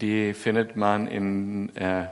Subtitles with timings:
[0.00, 2.06] die findet man in, äh,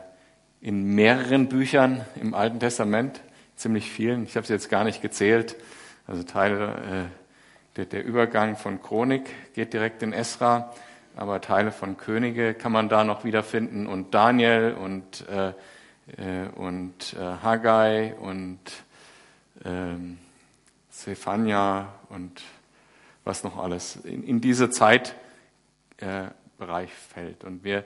[0.60, 3.20] in mehreren Büchern im Alten Testament,
[3.56, 4.24] ziemlich vielen.
[4.24, 5.56] Ich habe sie jetzt gar nicht gezählt.
[6.06, 10.72] Also Teile, äh, der, der Übergang von Chronik geht direkt in Esra,
[11.16, 17.14] aber Teile von Könige kann man da noch wiederfinden und Daniel und, äh, äh, und
[17.14, 18.58] äh, Haggai und
[19.64, 20.18] ähm,
[20.90, 22.42] Zephania und
[23.24, 25.14] was noch alles in, in diese Zeitbereich
[25.98, 26.41] äh,
[26.92, 27.44] fällt.
[27.44, 27.84] Und wir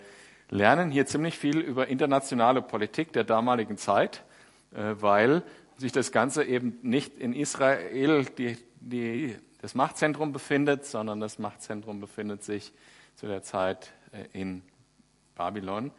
[0.50, 4.24] lernen hier ziemlich viel über internationale Politik der damaligen Zeit,
[4.73, 5.42] äh, weil
[5.77, 12.01] sich das Ganze eben nicht in Israel die, die, das Machtzentrum befindet, sondern das Machtzentrum
[12.01, 12.73] befindet sich
[13.15, 14.62] zu der Zeit äh, in
[15.34, 15.90] Babylon.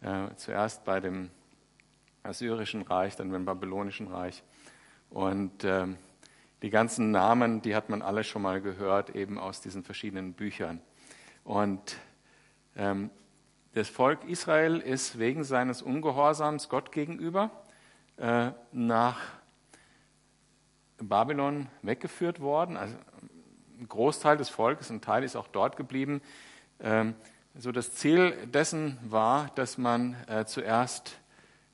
[0.00, 1.30] Äh, zuerst bei dem
[2.22, 4.42] Assyrischen Reich, dann beim Babylonischen Reich.
[5.10, 5.96] Und ähm,
[6.62, 10.80] die ganzen Namen, die hat man alle schon mal gehört, eben aus diesen verschiedenen Büchern.
[11.44, 11.96] Und
[13.74, 17.50] das Volk Israel ist wegen seines Ungehorsams Gott gegenüber
[18.16, 19.18] äh, nach
[20.98, 22.76] Babylon weggeführt worden.
[22.76, 22.96] Also
[23.80, 26.20] ein Großteil des Volkes, ein Teil ist auch dort geblieben.
[26.80, 27.14] Ähm,
[27.56, 31.18] so das Ziel dessen war, dass man äh, zuerst,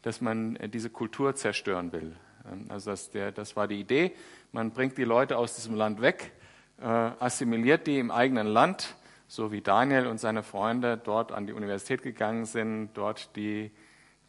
[0.02, 2.16] dass man diese Kultur zerstören will.
[2.50, 4.12] Ähm, also das, der, das war die Idee.
[4.52, 6.32] Man bringt die Leute aus diesem Land weg,
[6.80, 8.96] äh, assimiliert die im eigenen Land,
[9.26, 13.70] so wie Daniel und seine Freunde dort an die Universität gegangen sind, dort die,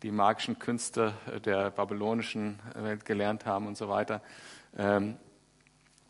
[0.04, 1.14] die magischen Künste
[1.46, 4.22] der babylonischen Welt gelernt haben und so weiter.
[4.78, 5.18] Ähm,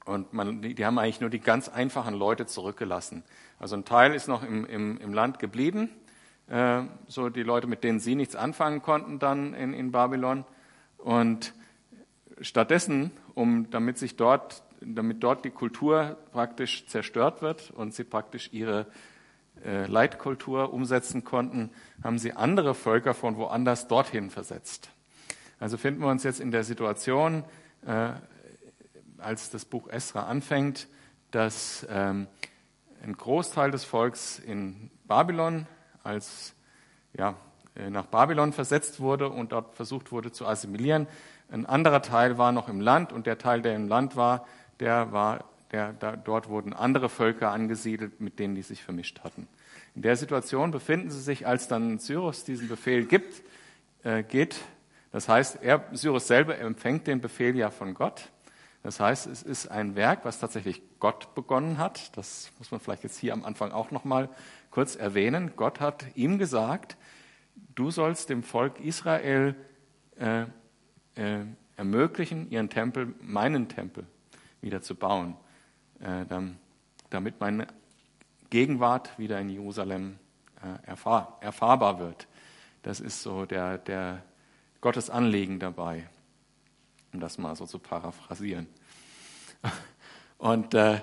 [0.05, 3.23] und man, die haben eigentlich nur die ganz einfachen Leute zurückgelassen.
[3.59, 5.89] Also ein Teil ist noch im, im, im Land geblieben,
[6.47, 10.45] äh, so die Leute, mit denen sie nichts anfangen konnten dann in, in Babylon.
[10.97, 11.53] Und
[12.41, 18.49] stattdessen, um, damit sich dort, damit dort die Kultur praktisch zerstört wird und sie praktisch
[18.51, 18.87] ihre
[19.63, 21.71] äh, Leitkultur umsetzen konnten,
[22.03, 24.89] haben sie andere Völker von woanders dorthin versetzt.
[25.59, 27.43] Also finden wir uns jetzt in der Situation,
[27.85, 28.09] äh,
[29.17, 30.87] als das Buch Esra anfängt,
[31.31, 32.27] dass ähm,
[33.01, 35.67] ein Großteil des Volks in Babylon
[36.03, 36.53] als
[37.17, 37.35] ja,
[37.75, 41.07] äh, nach Babylon versetzt wurde und dort versucht wurde zu assimilieren.
[41.49, 44.45] Ein anderer Teil war noch im Land und der Teil, der im Land war,
[44.79, 49.47] der war, der, da, dort wurden andere Völker angesiedelt, mit denen die sich vermischt hatten.
[49.95, 53.41] In der Situation befinden sie sich, als dann Cyrus diesen Befehl gibt,
[54.03, 54.57] äh, geht.
[55.11, 58.29] Das heißt, er, Cyrus selber empfängt den Befehl ja von Gott.
[58.83, 62.15] Das heißt, es ist ein Werk, was tatsächlich Gott begonnen hat.
[62.17, 64.29] Das muss man vielleicht jetzt hier am Anfang auch noch mal
[64.69, 65.53] kurz erwähnen.
[65.55, 66.97] Gott hat ihm gesagt,
[67.73, 69.55] du sollst dem Volk Israel
[70.19, 70.43] äh,
[71.15, 71.45] äh,
[71.77, 74.05] ermöglichen, ihren Tempel, meinen Tempel,
[74.65, 75.37] wieder zu bauen,
[76.01, 76.25] äh,
[77.09, 77.67] damit meine
[78.49, 80.19] Gegenwart wieder in Jerusalem
[80.61, 82.27] äh, erfahr, erfahrbar wird.
[82.81, 84.23] Das ist so der, der
[84.81, 86.09] Gottes Anliegen dabei,
[87.13, 88.67] um das mal so zu paraphrasieren.
[90.37, 90.99] Und äh,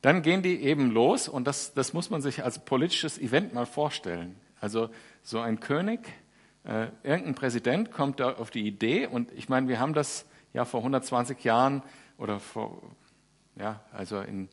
[0.00, 3.66] dann gehen die eben los und das, das muss man sich als politisches Event mal
[3.66, 4.34] vorstellen.
[4.58, 4.88] Also
[5.22, 6.00] so ein König
[6.64, 10.64] äh, irgendein Präsident kommt da auf die Idee, und ich meine, wir haben das ja
[10.64, 11.82] vor 120 Jahren
[12.20, 12.82] oder vor,
[13.56, 14.48] ja, also in,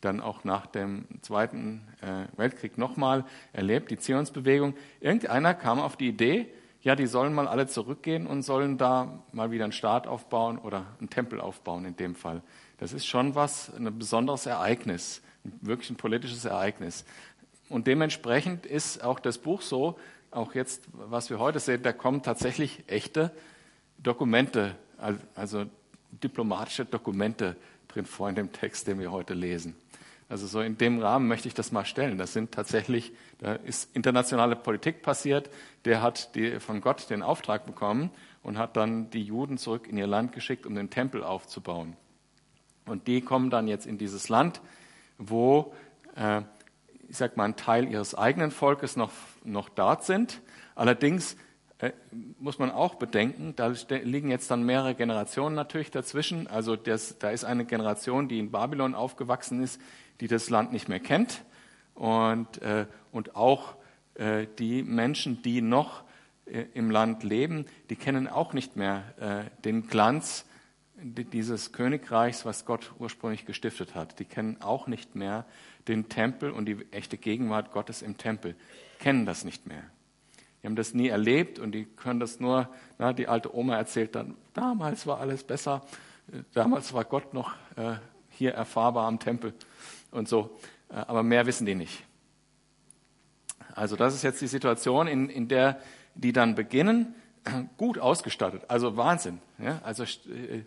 [0.00, 4.74] dann auch nach dem Zweiten äh, Weltkrieg nochmal erlebt, die Zionsbewegung.
[5.00, 6.46] Irgendeiner kam auf die Idee,
[6.82, 10.84] ja, die sollen mal alle zurückgehen und sollen da mal wieder einen Staat aufbauen oder
[10.98, 12.42] einen Tempel aufbauen in dem Fall.
[12.78, 15.22] Das ist schon was, ein besonderes Ereignis,
[15.62, 17.06] wirklich ein politisches Ereignis.
[17.70, 19.98] Und dementsprechend ist auch das Buch so,
[20.30, 23.30] auch jetzt, was wir heute sehen, da kommen tatsächlich echte
[23.98, 24.74] Dokumente,
[25.34, 25.64] also
[26.22, 27.56] diplomatische Dokumente
[27.88, 29.74] drin vor in dem Text, den wir heute lesen.
[30.28, 32.16] Also so in dem Rahmen möchte ich das mal stellen.
[32.18, 35.50] Das sind tatsächlich, da ist internationale Politik passiert.
[35.84, 38.10] Der hat die, von Gott den Auftrag bekommen
[38.42, 41.96] und hat dann die Juden zurück in ihr Land geschickt, um den Tempel aufzubauen.
[42.86, 44.60] Und die kommen dann jetzt in dieses Land,
[45.18, 45.74] wo
[46.16, 46.42] äh,
[47.08, 49.12] ich sag mal, ein Teil ihres eigenen Volkes noch,
[49.44, 50.40] noch dort sind.
[50.74, 51.36] Allerdings
[52.38, 56.46] muss man auch bedenken, da liegen jetzt dann mehrere Generationen natürlich dazwischen.
[56.46, 59.80] Also das, da ist eine Generation, die in Babylon aufgewachsen ist,
[60.20, 61.44] die das Land nicht mehr kennt.
[61.94, 63.76] Und, äh, und auch
[64.14, 66.04] äh, die Menschen, die noch
[66.46, 70.46] äh, im Land leben, die kennen auch nicht mehr äh, den Glanz
[70.96, 74.18] dieses Königreichs, was Gott ursprünglich gestiftet hat.
[74.18, 75.44] Die kennen auch nicht mehr
[75.88, 78.54] den Tempel und die echte Gegenwart Gottes im Tempel,
[79.00, 79.82] kennen das nicht mehr.
[80.64, 84.14] Die haben das nie erlebt und die können das nur, na, die alte Oma erzählt
[84.14, 85.82] dann, damals war alles besser,
[86.54, 87.96] damals war Gott noch äh,
[88.30, 89.52] hier erfahrbar am Tempel
[90.10, 90.56] und so,
[90.88, 92.02] äh, aber mehr wissen die nicht.
[93.74, 95.82] Also das ist jetzt die Situation, in, in der
[96.14, 97.14] die dann beginnen,
[97.76, 98.62] gut ausgestattet.
[98.68, 99.42] Also Wahnsinn.
[99.58, 99.82] Ja?
[99.84, 100.62] Also äh,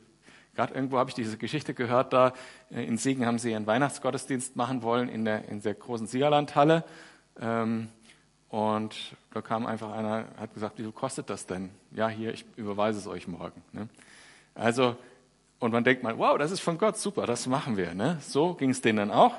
[0.53, 2.33] gerade irgendwo habe ich diese Geschichte gehört, da
[2.69, 6.83] äh, in Siegen haben sie ihren Weihnachtsgottesdienst machen wollen in der, in der großen Siegerlandhalle.
[7.41, 7.89] Ähm,
[8.49, 8.95] und
[9.33, 11.69] da kam einfach einer, hat gesagt, wie viel kostet das denn?
[11.91, 13.61] Ja, hier, ich überweise es euch morgen.
[13.73, 13.89] Ne?
[14.55, 14.95] Also,
[15.59, 17.93] und man denkt mal, wow, das ist von Gott, super, das machen wir.
[17.93, 18.17] Ne?
[18.21, 19.33] So ging es denen dann auch.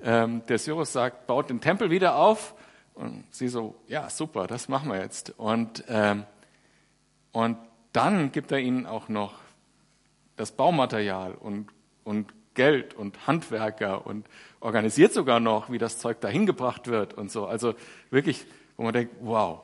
[0.00, 2.54] Ähm, der Cyrus sagt, baut den Tempel wieder auf.
[2.94, 5.34] Und sie so, ja, super, das machen wir jetzt.
[5.36, 6.24] Und, ähm,
[7.32, 7.58] und
[7.92, 9.34] dann gibt er ihnen auch noch
[10.36, 11.68] das Baumaterial und,
[12.04, 14.26] und Geld und Handwerker und
[14.64, 17.46] organisiert sogar noch, wie das Zeug dahin gebracht wird und so.
[17.46, 17.74] Also
[18.08, 18.46] wirklich,
[18.78, 19.60] wo man denkt, wow,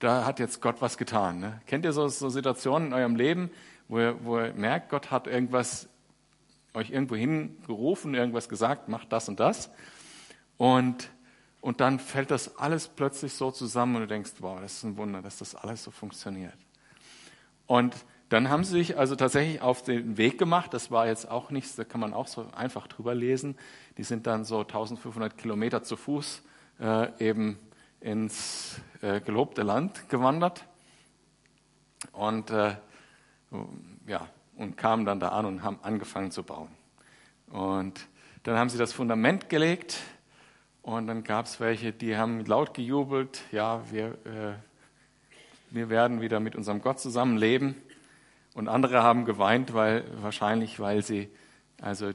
[0.00, 1.38] da hat jetzt Gott was getan.
[1.38, 1.62] Ne?
[1.66, 3.50] Kennt ihr so, so, Situationen in eurem Leben,
[3.86, 5.88] wo ihr, wo ihr merkt, Gott hat irgendwas
[6.74, 9.70] euch irgendwo hingerufen, irgendwas gesagt, macht das und das.
[10.56, 11.08] Und,
[11.60, 14.96] und dann fällt das alles plötzlich so zusammen und du denkst, wow, das ist ein
[14.96, 16.56] Wunder, dass das alles so funktioniert.
[17.68, 17.94] Und
[18.32, 20.72] dann haben sie sich also tatsächlich auf den Weg gemacht.
[20.72, 23.56] Das war jetzt auch nichts, da kann man auch so einfach drüber lesen.
[23.98, 26.42] Die sind dann so 1500 Kilometer zu Fuß
[26.80, 27.58] äh, eben
[28.00, 30.64] ins äh, gelobte Land gewandert
[32.12, 32.76] und äh,
[34.06, 34.26] ja
[34.56, 36.68] und kamen dann da an und haben angefangen zu bauen.
[37.50, 38.08] Und
[38.44, 39.98] dann haben sie das Fundament gelegt
[40.80, 44.54] und dann gab es welche, die haben laut gejubelt, ja, wir, äh,
[45.70, 47.76] wir werden wieder mit unserem Gott zusammenleben.
[48.54, 51.30] Und andere haben geweint, weil, wahrscheinlich, weil sie
[51.80, 52.10] also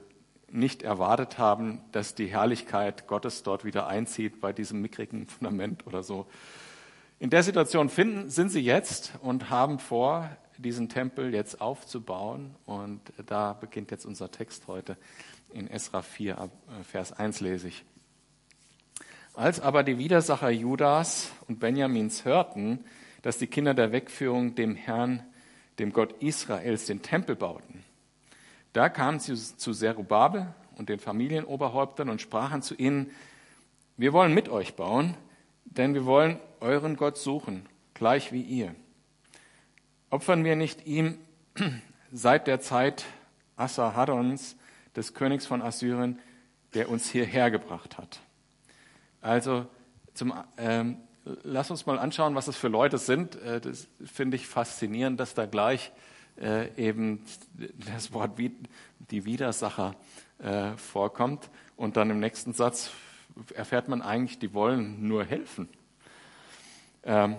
[0.50, 6.04] nicht erwartet haben, dass die Herrlichkeit Gottes dort wieder einzieht bei diesem mickrigen Fundament oder
[6.04, 6.28] so.
[7.20, 12.56] In der Situation finden, sind sie jetzt und haben vor, diesen Tempel jetzt aufzubauen.
[12.66, 14.98] Und da beginnt jetzt unser Text heute
[15.54, 17.84] in Esra 4, äh, Vers 1 lese ich.
[19.34, 22.84] Als aber die Widersacher Judas und Benjamins hörten,
[23.22, 25.24] dass die Kinder der Wegführung dem Herrn
[25.80, 27.84] dem Gott Israels, den Tempel bauten.
[28.74, 33.12] Da kamen sie zu Zerubabel und den Familienoberhäuptern und sprachen zu ihnen,
[33.96, 35.16] wir wollen mit euch bauen,
[35.66, 38.76] denn wir wollen euren Gott suchen, gleich wie ihr.
[40.10, 41.18] Opfern wir nicht ihm
[42.12, 43.06] seit der Zeit
[43.56, 44.56] Assarhaddons,
[44.96, 46.20] des Königs von Assyrien,
[46.74, 48.20] der uns hierher gebracht hat.
[49.22, 49.68] Also
[50.14, 50.98] zum, ähm,
[51.44, 53.36] lass uns mal anschauen, was das für Leute sind.
[53.42, 55.92] Äh, das finde ich faszinierend, dass da gleich
[56.40, 57.24] äh, eben
[57.94, 59.96] das Wort die Widersacher
[60.40, 61.50] äh, vorkommt.
[61.76, 62.92] Und dann im nächsten Satz
[63.54, 65.70] erfährt man eigentlich, die wollen nur helfen.
[67.04, 67.38] Ähm,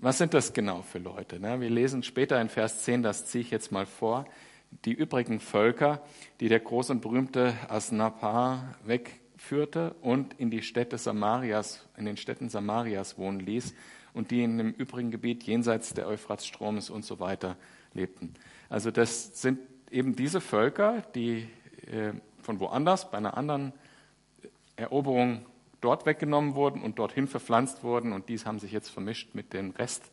[0.00, 1.40] was sind das genau für Leute?
[1.40, 1.60] Ne?
[1.60, 4.26] Wir lesen später in Vers 10, das ziehe ich jetzt mal vor,
[4.84, 6.00] die übrigen Völker,
[6.40, 12.16] die der große und berühmte Asnapar weg führte und in die Städte Samarias, in den
[12.16, 13.74] Städten Samarias wohnen ließ
[14.12, 17.56] und die in dem übrigen Gebiet jenseits der Euphratstromes und so weiter
[17.94, 18.34] lebten.
[18.68, 21.48] Also das sind eben diese Völker, die
[21.86, 22.12] äh,
[22.42, 23.72] von woanders bei einer anderen
[24.76, 25.46] Eroberung
[25.80, 29.70] dort weggenommen wurden und dorthin verpflanzt wurden und dies haben sich jetzt vermischt mit dem
[29.70, 30.10] Rest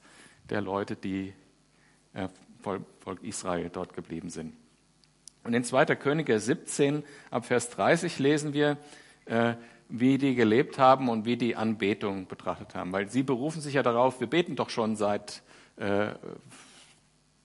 [0.49, 1.33] der Leute, die
[2.13, 2.29] äh,
[2.61, 4.55] Volk Israel dort geblieben sind.
[5.43, 5.85] Und in 2.
[5.95, 8.77] Könige 17 ab Vers 30 lesen wir,
[9.89, 12.91] wie die gelebt haben und wie die Anbetung betrachtet haben.
[12.91, 15.43] Weil sie berufen sich ja darauf, wir beten doch schon seit,
[15.77, 16.09] äh,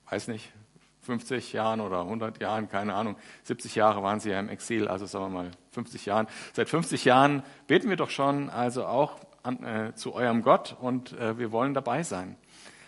[0.08, 0.52] weiß nicht,
[1.02, 5.06] 50 Jahren oder 100 Jahren, keine Ahnung, 70 Jahre waren sie ja im Exil, also
[5.06, 6.26] sagen wir mal 50 Jahren.
[6.52, 11.12] Seit 50 Jahren beten wir doch schon also auch an, äh, zu eurem Gott und
[11.14, 12.36] äh, wir wollen dabei sein.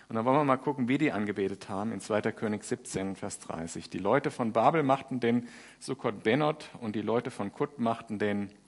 [0.08, 2.20] Und dann wollen wir mal gucken, wie die angebetet haben in 2.
[2.32, 3.88] König 17, Vers 30.
[3.88, 8.50] Die Leute von Babel machten den Sukkot Benot und die Leute von Kut machten den
[8.50, 8.61] äh,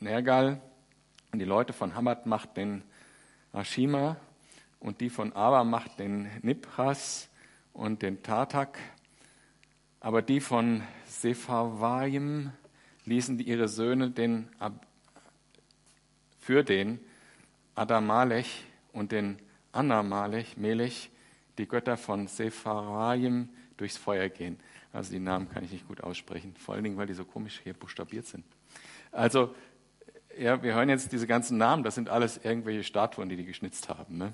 [0.00, 0.60] Nergal
[1.32, 2.82] und die Leute von Hamad macht den
[3.52, 4.16] Ashima
[4.78, 7.28] und die von Aba macht den Nipras
[7.72, 8.78] und den Tartak.
[10.00, 12.52] Aber die von Sepharvaim
[13.06, 14.48] ließen ihre Söhne den,
[16.38, 17.00] für den
[17.74, 19.38] Adamalech und den
[19.72, 21.10] Anamalech, Melech,
[21.58, 24.60] die Götter von Sepharvaim durchs Feuer gehen.
[24.92, 27.60] Also die Namen kann ich nicht gut aussprechen, vor allen Dingen, weil die so komisch
[27.64, 28.44] hier buchstabiert sind.
[29.10, 29.54] Also,
[30.38, 33.88] ja, wir hören jetzt diese ganzen Namen, das sind alles irgendwelche Statuen, die die geschnitzt
[33.88, 34.18] haben.
[34.18, 34.32] Ne?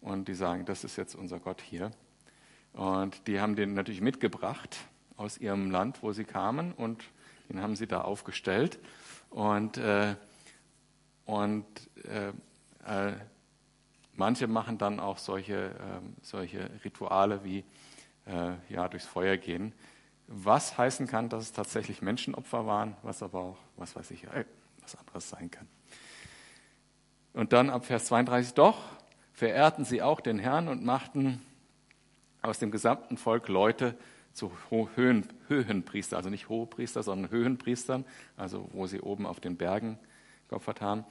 [0.00, 1.90] Und die sagen, das ist jetzt unser Gott hier.
[2.72, 4.76] Und die haben den natürlich mitgebracht
[5.16, 7.04] aus ihrem Land, wo sie kamen, und
[7.48, 8.78] den haben sie da aufgestellt.
[9.28, 10.14] Und, äh,
[11.26, 11.66] und
[12.04, 12.28] äh,
[12.86, 13.12] äh,
[14.14, 17.64] manche machen dann auch solche, ähm, solche Rituale wie
[18.26, 19.74] äh, ja, durchs Feuer gehen
[20.30, 24.28] was heißen kann, dass es tatsächlich Menschenopfer waren, was aber auch, was weiß ich,
[24.92, 25.68] was anderes sein kann.
[27.32, 28.78] Und dann ab Vers 32, doch
[29.32, 31.40] verehrten sie auch den Herrn und machten
[32.42, 33.96] aus dem gesamten Volk Leute
[34.32, 38.04] zu Höhen, Höhenpriester, also nicht Hohepriester, sondern Höhenpriestern,
[38.36, 39.98] also wo sie oben auf den Bergen
[40.48, 41.04] geopfert haben,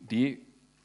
[0.00, 0.44] die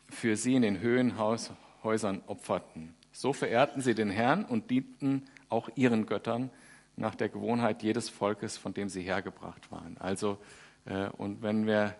[0.10, 2.94] für sie in den Höhenhäusern opferten.
[3.12, 6.50] So verehrten sie den Herrn und dienten auch ihren Göttern
[6.96, 9.98] nach der Gewohnheit jedes Volkes, von dem sie hergebracht waren.
[9.98, 10.38] Also,
[10.86, 11.96] äh, und wenn wir,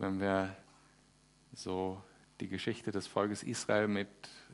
[0.00, 0.56] wenn wir
[1.52, 2.02] so
[2.40, 4.08] die Geschichte des Volkes Israel mit,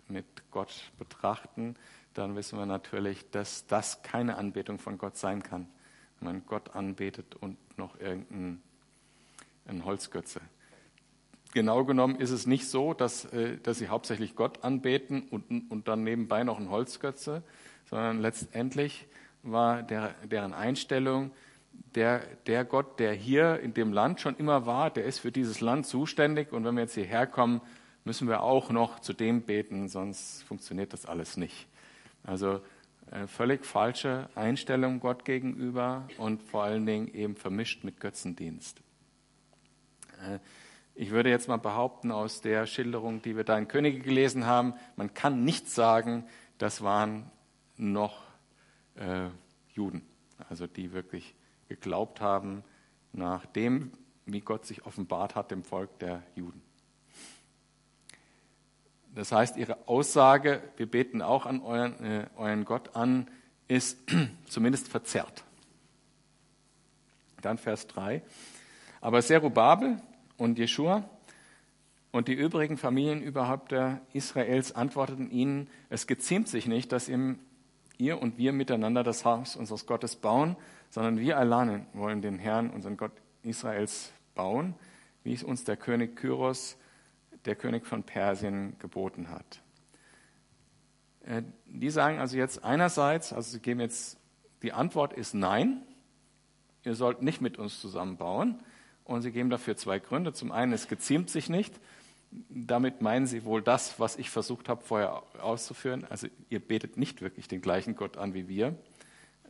[0.09, 1.77] mit Gott betrachten,
[2.15, 5.69] dann wissen wir natürlich, dass das keine Anbetung von Gott sein kann,
[6.19, 8.61] wenn man Gott anbetet und noch irgendein
[9.85, 10.41] Holzgötze.
[11.55, 15.87] Genau genommen ist es nicht so, dass, äh, dass sie hauptsächlich Gott anbeten und, und
[15.87, 17.43] dann nebenbei noch ein Holzgötze,
[17.89, 19.07] sondern letztendlich
[19.43, 21.31] war der, deren Einstellung,
[21.95, 25.61] der, der Gott, der hier in dem Land schon immer war, der ist für dieses
[25.61, 27.61] Land zuständig und wenn wir jetzt hierher kommen,
[28.05, 31.67] müssen wir auch noch zu dem beten, sonst funktioniert das alles nicht.
[32.23, 32.61] Also
[33.11, 38.81] äh, völlig falsche Einstellung Gott gegenüber und vor allen Dingen eben vermischt mit Götzendienst.
[40.23, 40.39] Äh,
[40.95, 44.75] ich würde jetzt mal behaupten, aus der Schilderung, die wir da in Könige gelesen haben,
[44.97, 46.25] man kann nicht sagen,
[46.59, 47.31] das waren
[47.77, 48.23] noch
[48.95, 49.29] äh,
[49.75, 50.03] Juden,
[50.49, 51.35] also die wirklich
[51.69, 52.65] geglaubt haben
[53.13, 53.93] nach dem,
[54.27, 56.63] wie Gott sich offenbart hat dem Volk der Juden.
[59.15, 63.31] Das heißt, ihre Aussage, wir beten auch an euren, äh, euren Gott an,
[63.67, 63.99] ist
[64.47, 65.45] zumindest verzerrt.
[67.41, 68.23] Dann Vers 3.
[69.01, 70.03] Aber Serubabel
[70.37, 71.09] und Jeschua
[72.13, 78.53] und die übrigen Familienüberhäupter Israels antworteten ihnen, es geziemt sich nicht, dass ihr und wir
[78.53, 80.57] miteinander das Haus unseres Gottes bauen,
[80.91, 83.13] sondern wir alleine wollen den Herrn, unseren Gott
[83.43, 84.75] Israels, bauen,
[85.25, 86.77] wie es uns der König Kyros
[87.45, 89.63] der König von Persien geboten hat.
[91.25, 94.19] Äh, die sagen also jetzt einerseits, also sie geben jetzt,
[94.63, 95.83] die Antwort ist nein,
[96.85, 98.61] ihr sollt nicht mit uns zusammenbauen.
[99.05, 100.33] Und sie geben dafür zwei Gründe.
[100.33, 101.79] Zum einen, es geziemt sich nicht.
[102.49, 106.05] Damit meinen sie wohl das, was ich versucht habe vorher auszuführen.
[106.11, 108.75] Also ihr betet nicht wirklich den gleichen Gott an wie wir,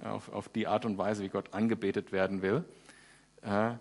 [0.05, 2.65] auf, auf die Art und Weise, wie Gott angebetet werden will.
[3.43, 3.73] Äh,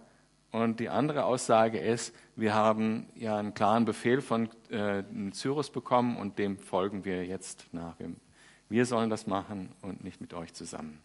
[0.52, 6.18] und die andere Aussage ist, wir haben ja einen klaren Befehl von äh, Cyrus bekommen
[6.18, 7.96] und dem folgen wir jetzt nach.
[8.70, 11.02] Wir sollen das machen und nicht mit euch zusammen.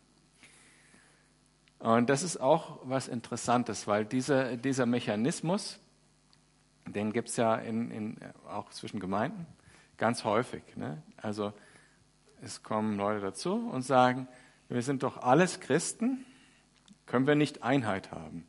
[1.81, 5.81] Und das ist auch was Interessantes, weil dieser, dieser Mechanismus,
[6.87, 8.17] den gibt es ja in, in,
[8.49, 9.47] auch zwischen Gemeinden
[9.97, 10.63] ganz häufig.
[10.77, 11.03] Ne?
[11.17, 11.53] Also
[12.43, 14.27] es kommen Leute dazu und sagen,
[14.71, 16.25] wir sind doch alles Christen,
[17.07, 18.47] können wir nicht Einheit haben?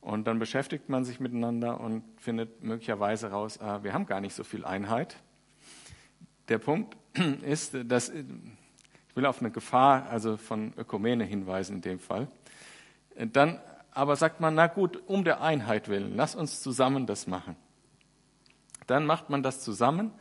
[0.00, 4.34] Und dann beschäftigt man sich miteinander und findet möglicherweise raus, ah, wir haben gar nicht
[4.34, 5.16] so viel Einheit.
[6.48, 6.96] Der Punkt
[7.42, 8.24] ist, dass ich
[9.14, 12.28] will auf eine Gefahr also von Ökumene hinweisen in dem Fall.
[13.16, 13.60] Dann
[13.90, 17.56] aber sagt man, na gut, um der Einheit willen, lass uns zusammen das machen.
[18.86, 20.12] Dann macht man das zusammen,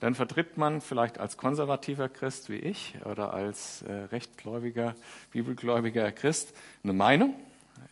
[0.00, 4.94] dann vertritt man vielleicht als konservativer Christ wie ich oder als äh, rechtgläubiger,
[5.30, 7.34] bibelgläubiger Christ eine Meinung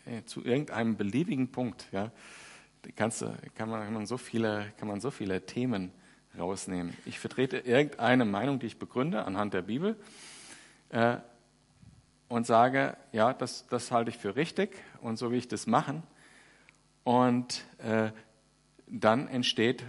[0.07, 1.87] äh, zu irgendeinem beliebigen Punkt.
[1.93, 2.11] Ja,
[2.97, 3.25] kannst,
[3.55, 5.93] kann, man, kann, man so viele, kann man so viele Themen
[6.39, 6.97] rausnehmen.
[7.05, 9.97] Ich vertrete irgendeine Meinung, die ich begründe anhand der Bibel
[10.89, 11.19] äh,
[12.29, 14.71] und sage, ja, das, das halte ich für richtig
[15.03, 16.03] und so will ich das machen.
[17.05, 18.11] Und äh,
[18.87, 19.85] dann entsteht,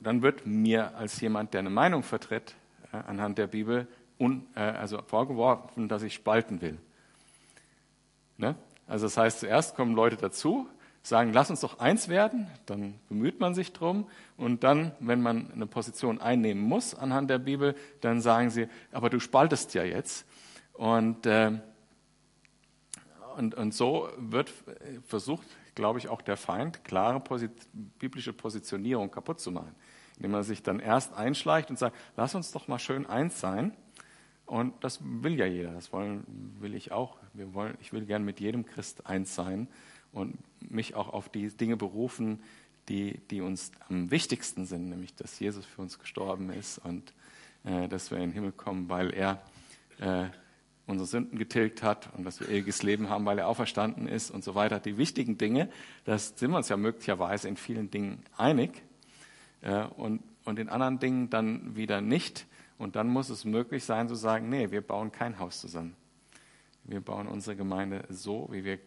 [0.00, 2.54] dann wird mir als jemand, der eine Meinung vertritt,
[2.92, 3.86] äh, anhand der Bibel,
[4.18, 6.78] un, äh, also vorgeworfen, dass ich spalten will.
[8.36, 8.54] Ne?
[8.86, 10.68] Also das heißt, zuerst kommen Leute dazu,
[11.02, 15.50] sagen, lass uns doch eins werden, dann bemüht man sich drum und dann, wenn man
[15.52, 20.26] eine Position einnehmen muss anhand der Bibel, dann sagen sie, aber du spaltest ja jetzt.
[20.74, 21.52] Und, äh,
[23.36, 24.52] und, und so wird
[25.06, 29.74] versucht, glaube ich, auch der Feind, klare Posit biblische Positionierung kaputt zu machen,
[30.18, 33.72] indem man sich dann erst einschleicht und sagt, lass uns doch mal schön eins sein.
[34.46, 36.24] Und das will ja jeder, das wollen,
[36.58, 37.18] will ich auch.
[37.34, 39.68] Wir wollen, ich will gern mit jedem Christ eins sein
[40.12, 42.42] und mich auch auf die Dinge berufen,
[42.88, 47.12] die, die uns am wichtigsten sind, nämlich dass Jesus für uns gestorben ist und
[47.64, 49.42] äh, dass wir in den Himmel kommen, weil er
[50.00, 50.28] äh,
[50.86, 54.42] unsere Sünden getilgt hat und dass wir ewiges Leben haben, weil er auferstanden ist und
[54.42, 54.80] so weiter.
[54.80, 55.68] Die wichtigen Dinge,
[56.06, 58.82] das sind wir uns ja möglicherweise in vielen Dingen einig
[59.62, 62.46] äh, und, und in anderen Dingen dann wieder nicht.
[62.78, 65.96] Und dann muss es möglich sein zu sagen, nee, wir bauen kein Haus zusammen.
[66.84, 68.78] Wir bauen unsere Gemeinde so, wie wir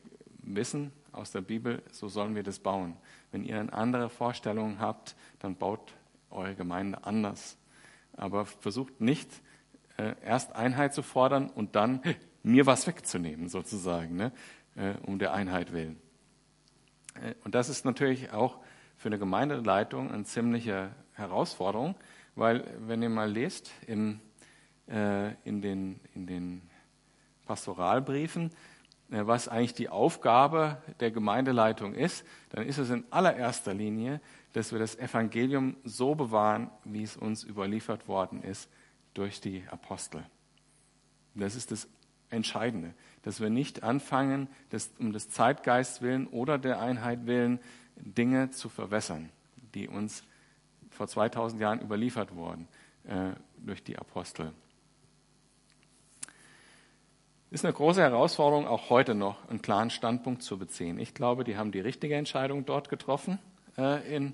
[0.43, 2.95] wissen, aus der Bibel, so sollen wir das bauen.
[3.31, 5.93] Wenn ihr eine andere Vorstellung habt, dann baut
[6.29, 7.57] eure Gemeinde anders.
[8.13, 9.29] Aber versucht nicht,
[9.97, 12.01] äh, erst Einheit zu fordern und dann
[12.43, 14.31] mir was wegzunehmen, sozusagen, ne?
[14.75, 15.99] Äh, um der Einheit willen.
[17.15, 18.57] Äh, und das ist natürlich auch
[19.01, 21.95] für eine Gemeindeleitung eine ziemliche Herausforderung,
[22.35, 24.19] weil wenn ihr mal lest im,
[24.87, 26.61] äh, in, den, in den
[27.47, 28.51] Pastoralbriefen,
[29.09, 34.21] äh, was eigentlich die Aufgabe der Gemeindeleitung ist, dann ist es in allererster Linie,
[34.53, 38.69] dass wir das Evangelium so bewahren, wie es uns überliefert worden ist
[39.15, 40.23] durch die Apostel.
[41.33, 41.87] Das ist das
[42.29, 42.93] Entscheidende,
[43.23, 47.59] dass wir nicht anfangen, das, um des Zeitgeist willen oder der Einheit willen
[48.03, 49.29] Dinge zu verwässern,
[49.73, 50.23] die uns
[50.89, 52.67] vor 2000 Jahren überliefert wurden
[53.05, 54.51] äh, durch die Apostel.
[57.49, 60.97] Ist eine große Herausforderung, auch heute noch einen klaren Standpunkt zu beziehen.
[60.97, 63.39] Ich glaube, die haben die richtige Entscheidung dort getroffen
[63.77, 64.33] äh, in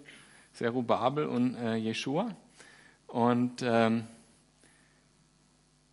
[0.53, 2.35] Serubabel und äh, Jeschua.
[3.07, 4.05] Und ähm,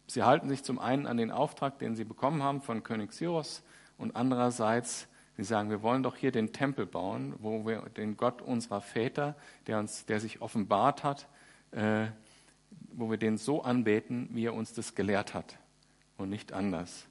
[0.07, 3.63] sie halten sich zum einen an den Auftrag, den sie bekommen haben von König Cyrus
[3.97, 8.41] und andererseits Sie sagen, wir wollen doch hier den Tempel bauen, wo wir den Gott
[8.41, 9.35] unserer Väter,
[9.67, 11.27] der, uns, der sich offenbart hat,
[11.73, 12.07] äh,
[12.93, 15.59] wo wir den so anbeten, wie er uns das gelehrt hat
[16.17, 17.07] und nicht anders.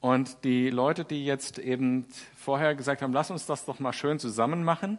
[0.00, 4.18] Und die Leute, die jetzt eben vorher gesagt haben, lass uns das doch mal schön
[4.18, 4.98] zusammen machen,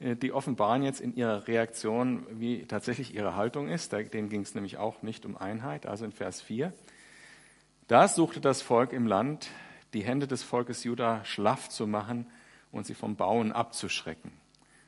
[0.00, 3.92] äh, die offenbaren jetzt in ihrer Reaktion, wie tatsächlich ihre Haltung ist.
[3.92, 6.72] Denen ging es nämlich auch nicht um Einheit, also in Vers 4.
[7.92, 9.50] Da suchte das Volk im Land,
[9.92, 12.24] die Hände des Volkes Juda schlaff zu machen
[12.70, 14.32] und sie vom Bauen abzuschrecken.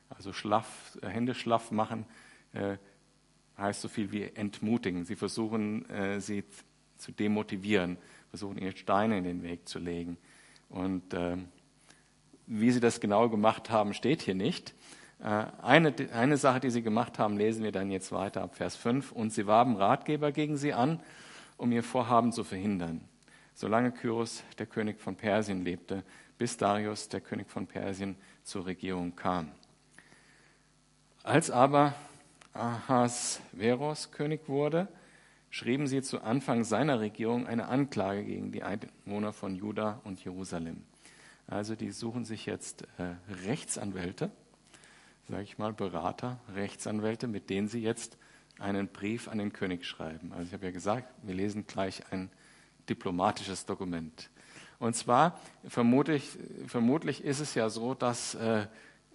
[0.09, 2.07] Also schlaff, äh, Hände schlaff machen
[2.53, 2.77] äh,
[3.59, 5.05] heißt so viel wie entmutigen.
[5.05, 6.45] Sie versuchen, äh, sie
[6.97, 7.99] zu demotivieren,
[8.31, 10.17] versuchen, ihr Steine in den Weg zu legen.
[10.69, 11.37] Und äh,
[12.47, 14.73] wie sie das genau gemacht haben, steht hier nicht.
[15.19, 18.75] Äh, eine, eine Sache, die sie gemacht haben, lesen wir dann jetzt weiter ab Vers
[18.75, 19.11] 5.
[19.11, 20.99] Und sie warben Ratgeber gegen sie an
[21.57, 23.01] um ihr Vorhaben zu verhindern,
[23.53, 26.03] solange Kyros, der König von Persien, lebte,
[26.37, 29.51] bis Darius, der König von Persien, zur Regierung kam.
[31.23, 31.95] Als aber
[32.53, 34.87] Ahasveros König wurde,
[35.49, 40.83] schrieben sie zu Anfang seiner Regierung eine Anklage gegen die Einwohner von Juda und Jerusalem.
[41.47, 43.15] Also die suchen sich jetzt äh,
[43.45, 44.31] Rechtsanwälte,
[45.29, 48.17] sage ich mal Berater, Rechtsanwälte, mit denen sie jetzt
[48.59, 50.31] einen Brief an den König schreiben.
[50.31, 52.29] Also ich habe ja gesagt, wir lesen gleich ein
[52.89, 54.29] diplomatisches Dokument.
[54.79, 56.37] Und zwar vermutlich,
[56.67, 58.67] vermutlich ist es ja so, dass äh,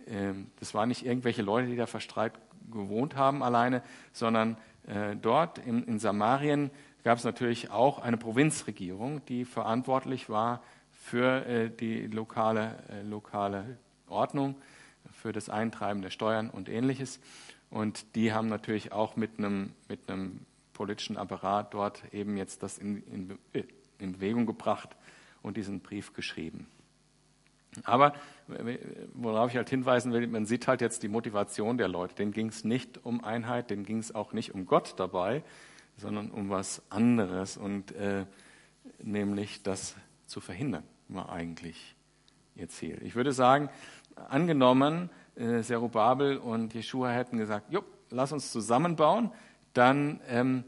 [0.07, 2.33] äh, das waren nicht irgendwelche Leute, die da verstreit
[2.71, 6.71] gewohnt haben alleine, sondern äh, dort in, in Samarien
[7.05, 13.79] gab es natürlich auch eine Provinzregierung, die verantwortlich war für äh, die lokale, äh, lokale
[14.09, 14.57] Ordnung,
[15.13, 17.21] für das Eintreiben der Steuern und ähnliches.
[17.71, 20.41] Und die haben natürlich auch mit einem, mit einem
[20.73, 23.39] politischen Apparat dort eben jetzt das in, in,
[23.99, 24.97] in Bewegung gebracht
[25.43, 26.67] und diesen Brief geschrieben.
[27.85, 28.15] Aber
[29.15, 32.17] worauf ich halt hinweisen will, man sieht halt jetzt die Motivation der Leute.
[32.17, 35.45] Denen ging es nicht um Einheit, denen ging es auch nicht um Gott dabei,
[35.97, 38.27] sondern um was anderes und äh,
[39.03, 39.95] nämlich das
[40.27, 41.95] zu verhindern, war eigentlich
[42.57, 43.01] ihr Ziel.
[43.03, 43.69] Ich würde sagen,
[44.17, 49.31] angenommen, äh, Zerubabel und Jeschua hätten gesagt, jo, lass uns zusammenbauen,
[49.73, 50.65] dann ähm,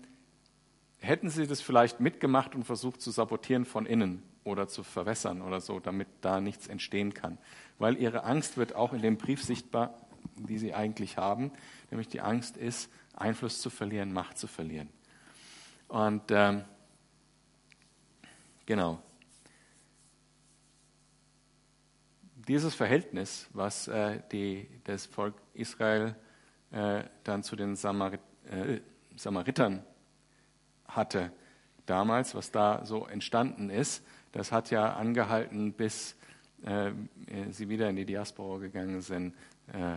[0.98, 5.60] hätten sie das vielleicht mitgemacht und versucht zu sabotieren von innen oder zu verwässern oder
[5.60, 7.38] so, damit da nichts entstehen kann.
[7.78, 9.94] Weil ihre Angst wird auch in dem Brief sichtbar,
[10.36, 11.52] die sie eigentlich haben,
[11.90, 14.88] nämlich die Angst ist, Einfluss zu verlieren, Macht zu verlieren.
[15.88, 16.64] Und ähm,
[18.66, 19.00] genau,
[22.52, 26.14] dieses Verhältnis, was äh, die, das Volk Israel
[26.70, 28.80] äh, dann zu den Samarit, äh,
[29.16, 29.82] Samaritern
[30.86, 31.32] hatte
[31.86, 36.14] damals, was da so entstanden ist, das hat ja angehalten, bis
[36.62, 36.90] äh,
[37.52, 39.34] sie wieder in die Diaspora gegangen sind
[39.72, 39.96] äh,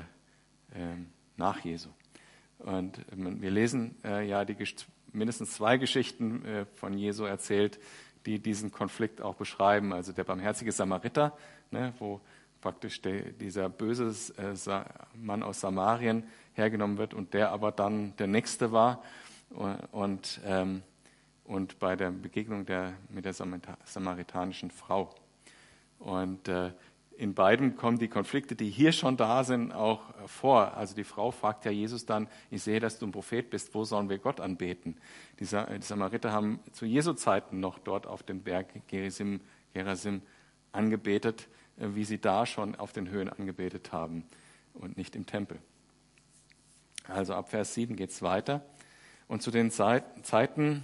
[0.79, 1.89] ähm, nach Jesu.
[2.59, 4.55] Und wir lesen äh, ja die,
[5.11, 7.81] mindestens zwei Geschichten von Jesu erzählt,
[8.25, 9.91] die diesen Konflikt auch beschreiben.
[9.91, 11.37] Also der barmherzige Samariter,
[11.69, 12.21] ne, wo
[12.65, 14.83] praktisch der, dieser böse äh,
[15.15, 16.23] Mann aus Samarien
[16.53, 19.03] hergenommen wird und der aber dann der Nächste war.
[19.91, 20.81] Und, ähm,
[21.43, 25.13] und bei der Begegnung der, mit der samaritanischen Frau.
[25.99, 26.71] Und äh,
[27.15, 30.75] in beiden kommen die Konflikte, die hier schon da sind, auch vor.
[30.75, 33.83] Also die Frau fragt ja Jesus dann, ich sehe, dass du ein Prophet bist, wo
[33.83, 34.97] sollen wir Gott anbeten?
[35.39, 40.23] Die, Samariter haben zu Jesu Zeiten noch dort auf dem Berg Gerasim
[40.71, 41.47] angebetet,
[41.77, 44.23] wie sie da schon auf den Höhen angebetet haben
[44.73, 45.59] und nicht im Tempel.
[47.07, 48.65] Also ab Vers 7 geht es weiter.
[49.27, 50.83] Und zu den Zeiten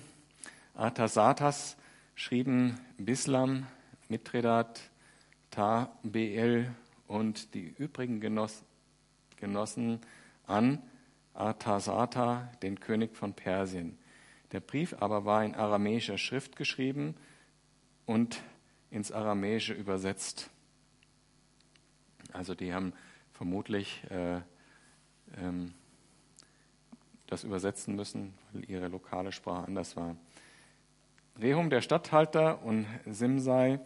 [0.76, 1.78] Artasatas
[2.16, 3.68] schrieben Bislam,
[4.10, 4.82] Mithredat,
[5.50, 6.74] Tabeel
[7.08, 10.00] und die übrigen Genossen
[10.46, 10.82] an
[11.34, 13.98] Artasata, den König von Persien.
[14.52, 17.16] Der Brief aber war in aramäischer Schrift geschrieben
[18.06, 18.44] und
[18.92, 20.51] ins Aramäische übersetzt.
[22.34, 22.94] Also die haben
[23.32, 24.41] vermutlich äh,
[25.38, 25.74] ähm,
[27.28, 30.15] das übersetzen müssen, weil ihre lokale Sprache anders war.
[31.41, 33.80] Rehum, der Statthalter, und Simsai,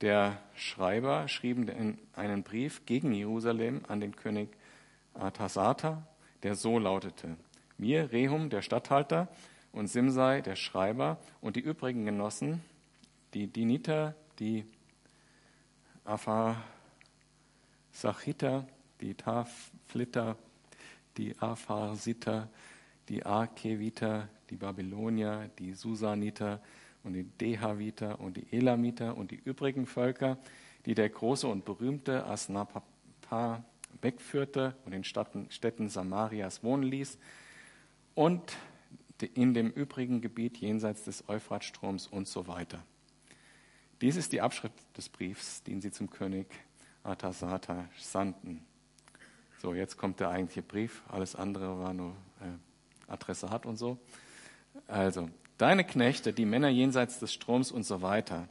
[0.00, 4.48] der Schreiber, schrieben einen Brief gegen Jerusalem an den König
[5.12, 6.06] Artasata,
[6.42, 7.36] der so lautete:
[7.78, 9.28] Wir, Rehum, der Statthalter,
[9.72, 12.62] und Simsai, der Schreiber, und die übrigen Genossen,
[13.34, 14.64] die Diniter, die
[17.94, 18.66] Aphasachiter,
[19.00, 20.36] die Tafliter,
[21.16, 22.50] die Apharsiter,
[23.08, 26.60] die Arkeviter, die Babylonier, die Susaniter
[27.04, 30.38] und die Dehaviter und die Elamiter und die übrigen Völker,
[30.86, 33.64] die der große und berühmte Asnapapa
[34.02, 37.16] wegführte und in Städten Samarias wohnen ließ
[38.16, 38.56] und
[39.34, 42.82] in dem übrigen Gebiet jenseits des Euphratstroms und so weiter.
[44.00, 46.48] Dies ist die Abschrift des Briefs, den sie zum König
[47.04, 48.64] Artasata sandten.
[49.60, 51.02] So, jetzt kommt der eigentliche Brief.
[51.08, 53.98] Alles andere war nur äh, Adressat und so.
[54.88, 58.48] Also, deine Knechte, die Männer jenseits des Stroms und so weiter.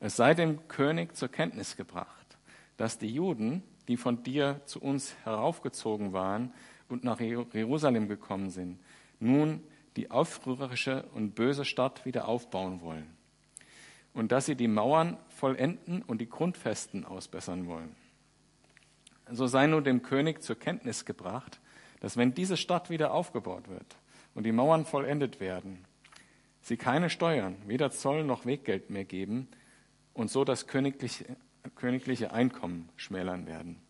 [0.00, 2.38] Es sei dem König zur Kenntnis gebracht,
[2.76, 6.52] dass die Juden, die von dir zu uns heraufgezogen waren
[6.88, 8.78] und nach Jerusalem gekommen sind,
[9.18, 9.64] nun
[9.96, 13.17] die aufrührerische und böse Stadt wieder aufbauen wollen.
[14.18, 17.94] Und dass sie die Mauern vollenden und die Grundfesten ausbessern wollen.
[19.30, 21.60] So sei nun dem König zur Kenntnis gebracht,
[22.00, 23.86] dass wenn diese Stadt wieder aufgebaut wird
[24.34, 25.84] und die Mauern vollendet werden,
[26.62, 29.46] sie keine Steuern, weder Zoll noch Weggeld mehr geben
[30.14, 31.36] und so das königliche,
[31.76, 33.80] königliche Einkommen schmälern werden.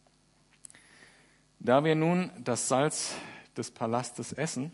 [1.58, 3.14] Da wir nun das Salz
[3.56, 4.72] des Palastes essen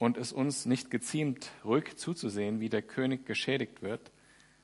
[0.00, 4.10] und es uns nicht geziemt, ruhig zuzusehen, wie der König geschädigt wird,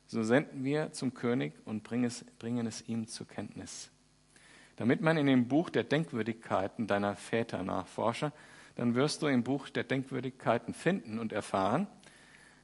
[0.06, 3.90] so senden wir zum König und bringen es, bringen es ihm zur Kenntnis.
[4.76, 8.32] Damit man in dem Buch der Denkwürdigkeiten deiner Väter nachforsche,
[8.76, 11.86] dann wirst du im Buch der Denkwürdigkeiten finden und erfahren,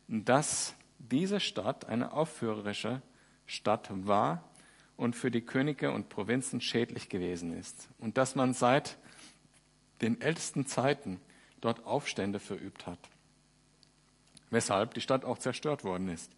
[0.08, 3.02] dass diese Stadt eine aufführerische
[3.44, 4.48] Stadt war
[4.96, 8.96] und für die Könige und Provinzen schädlich gewesen ist und dass man seit
[10.00, 11.20] den ältesten Zeiten
[11.62, 12.98] dort Aufstände verübt hat,
[14.50, 16.30] weshalb die Stadt auch zerstört worden ist.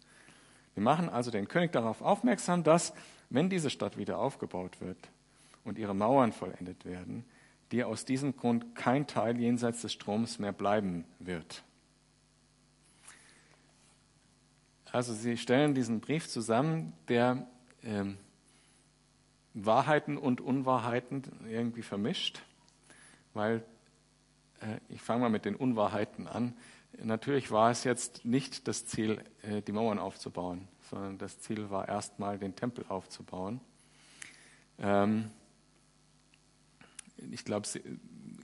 [0.75, 2.93] Wir machen also den König darauf aufmerksam, dass,
[3.29, 5.09] wenn diese Stadt wieder aufgebaut wird
[5.63, 7.25] und ihre Mauern vollendet werden,
[7.71, 11.63] dir aus diesem Grund kein Teil jenseits des Stroms mehr bleiben wird.
[14.91, 17.47] Also sie stellen diesen Brief zusammen, der
[17.83, 18.17] ähm,
[19.53, 22.41] Wahrheiten und Unwahrheiten irgendwie vermischt,
[23.33, 23.74] weil äh,
[24.89, 26.53] ich fange mal mit den Unwahrheiten an.
[27.03, 31.87] Natürlich war es jetzt nicht das Ziel, äh, die Mauern aufzubauen, sondern das Ziel war
[31.87, 33.59] erstmal, den Tempel aufzubauen.
[34.79, 35.29] Ähm,
[37.31, 37.67] ich glaube,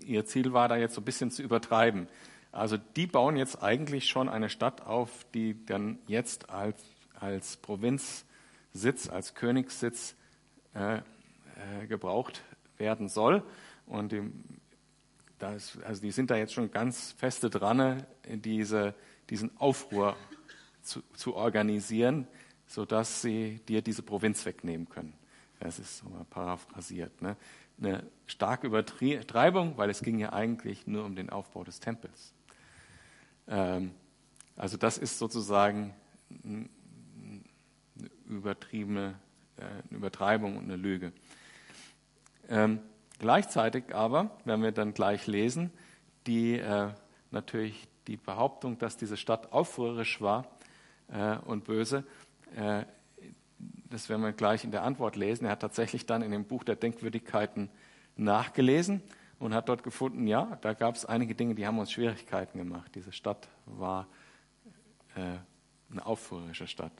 [0.06, 2.08] ihr Ziel war da jetzt so ein bisschen zu übertreiben.
[2.52, 6.84] Also die bauen jetzt eigentlich schon eine Stadt auf, die dann jetzt als,
[7.19, 10.15] als Provinzsitz, als Königssitz
[10.74, 12.41] äh, äh, gebraucht
[12.78, 13.43] werden soll.
[13.86, 14.21] Und die,
[15.41, 18.93] das, also die sind da jetzt schon ganz feste dran, diese,
[19.30, 20.15] diesen Aufruhr
[20.82, 22.27] zu, zu organisieren,
[22.67, 25.13] sodass sie dir diese Provinz wegnehmen können.
[25.60, 27.21] Das ist so mal paraphrasiert.
[27.21, 27.36] Ne?
[27.80, 32.34] Eine starke Übertreibung, weil es ging ja eigentlich nur um den Aufbau des Tempels.
[33.47, 33.91] Ähm,
[34.56, 35.93] also das ist sozusagen
[36.43, 36.69] eine
[38.27, 39.15] übertriebene
[39.62, 41.12] äh, eine Übertreibung und eine Lüge.
[42.49, 42.80] Ähm,
[43.22, 45.72] gleichzeitig aber, werden wir dann gleich lesen,
[46.26, 46.90] die äh,
[47.30, 50.48] natürlich die Behauptung, dass diese Stadt aufrührerisch war
[51.08, 52.04] äh, und böse,
[52.56, 52.84] äh,
[53.92, 55.46] das werden wir gleich in der Antwort lesen.
[55.46, 57.70] Er hat tatsächlich dann in dem Buch der Denkwürdigkeiten
[58.16, 59.04] nachgelesen
[59.38, 62.92] und hat dort gefunden, ja, da gab es einige Dinge, die haben uns Schwierigkeiten gemacht.
[62.96, 64.08] Diese Stadt war
[65.16, 65.38] äh,
[65.92, 66.94] eine aufrührerische Stadt.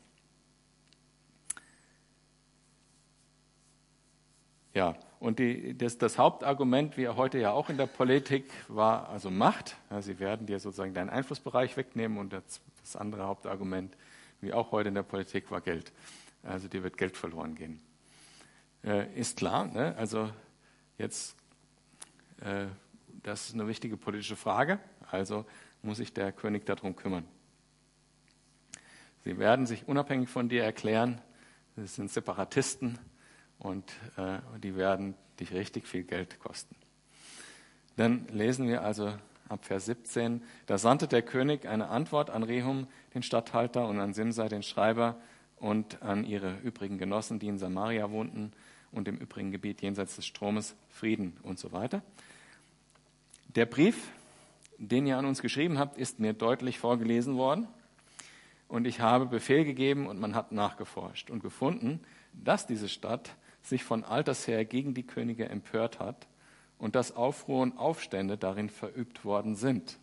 [4.74, 9.30] Ja, und die, das, das, Hauptargument, wie heute ja auch in der Politik, war also
[9.30, 9.78] Macht.
[9.92, 12.18] Ja, sie werden dir sozusagen deinen Einflussbereich wegnehmen.
[12.18, 13.96] Und das, das andere Hauptargument
[14.42, 15.94] wie auch heute in der Politik, war Geld.
[16.42, 17.80] Also dir wird Geld verloren gehen.
[18.84, 19.96] Äh, ist klar, ne?
[19.96, 20.32] also
[20.98, 21.36] jetzt,
[22.40, 22.66] äh,
[23.22, 24.80] das ist eine wichtige politische Frage,
[25.12, 25.46] also
[25.84, 27.28] muss sich der König darum kümmern.
[29.24, 31.22] Sie werden sich unabhängig von dir erklären,
[31.76, 32.98] sie sind Separatisten
[33.62, 36.76] und äh, die werden dich richtig viel Geld kosten.
[37.96, 39.14] Dann lesen wir also
[39.50, 44.14] ab Vers 17, da sandte der König eine Antwort an Rehum, den Statthalter, und an
[44.14, 45.18] Simsai, den Schreiber,
[45.58, 48.52] und an ihre übrigen Genossen, die in Samaria wohnten
[48.92, 52.02] und im übrigen Gebiet jenseits des Stromes, Frieden und so weiter.
[53.56, 54.10] Der Brief,
[54.78, 57.68] den ihr an uns geschrieben habt, ist mir deutlich vorgelesen worden.
[58.68, 62.00] Und ich habe Befehl gegeben und man hat nachgeforscht und gefunden,
[62.34, 66.28] dass diese Stadt sich von alters her gegen die Könige empört hat
[66.78, 69.98] und dass Aufruhr und Aufstände darin verübt worden sind.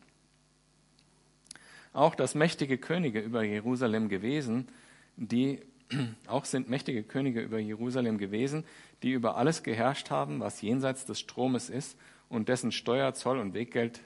[1.93, 4.69] Auch dass mächtige Könige über Jerusalem gewesen,
[5.17, 5.61] die
[6.27, 8.65] auch sind mächtige Könige über Jerusalem gewesen,
[9.03, 13.55] die über alles geherrscht haben, was jenseits des Stromes ist und dessen Steuer, Zoll und
[13.55, 14.01] Weggeld,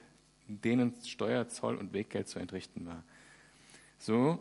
[0.47, 3.03] denen Steuer, Zoll und Weggeld zu entrichten war.
[3.99, 4.39] So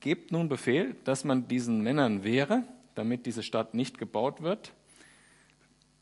[0.00, 4.72] gebt nun Befehl, dass man diesen Männern wehre, damit diese Stadt nicht gebaut wird,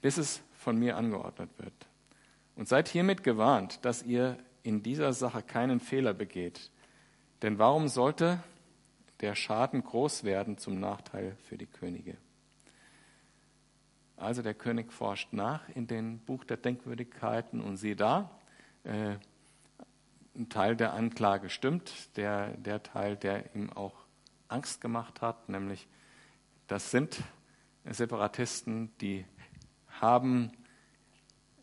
[0.00, 1.74] bis es von mir angeordnet wird.
[2.56, 6.70] Und seid hiermit gewarnt, dass ihr in dieser Sache keinen Fehler begeht.
[7.42, 8.42] Denn warum sollte
[9.20, 12.16] der Schaden groß werden zum Nachteil für die Könige?
[14.16, 18.30] Also der König forscht nach in dem Buch der Denkwürdigkeiten und siehe da,
[18.82, 19.16] äh,
[20.34, 23.94] ein Teil der Anklage stimmt, der, der Teil, der ihm auch
[24.48, 25.88] Angst gemacht hat, nämlich
[26.68, 27.22] das sind
[27.84, 29.24] Separatisten, die
[30.00, 30.52] haben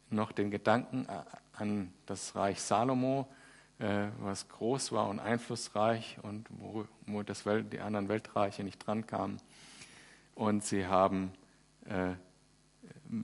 [0.09, 1.07] noch den Gedanken
[1.53, 3.27] an das Reich Salomo,
[3.77, 9.37] äh, was groß war und einflussreich und wo, das Welt, die anderen Weltreiche nicht drankamen.
[10.33, 11.31] Und sie haben,
[11.85, 12.13] äh,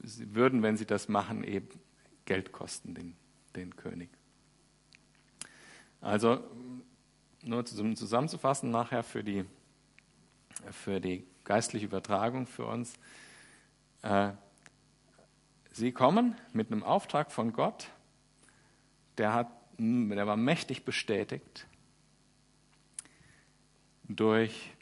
[0.04, 1.68] sie würden, wenn sie das machen, eben
[2.26, 3.16] Geld kosten, den,
[3.56, 4.10] den König.
[6.00, 6.44] Also,
[7.44, 9.46] nur zusammenzufassen, nachher für die,
[10.72, 12.94] für die geistliche Übertragung für uns.
[14.04, 14.32] Äh,
[15.74, 17.90] Sie kommen mit einem Auftrag von Gott,
[19.18, 21.66] der, hat, der war mächtig bestätigt
[24.04, 24.74] durch,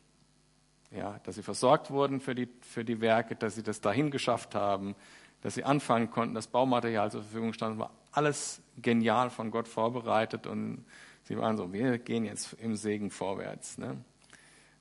[0.89, 4.55] ja, dass sie versorgt wurden für die, für die Werke, dass sie das dahin geschafft
[4.55, 4.95] haben,
[5.41, 10.47] dass sie anfangen konnten, das Baumaterial zur Verfügung stand, war alles genial von Gott vorbereitet
[10.47, 10.86] und
[11.23, 13.77] sie waren so, wir gehen jetzt im Segen vorwärts.
[13.77, 14.03] Ne?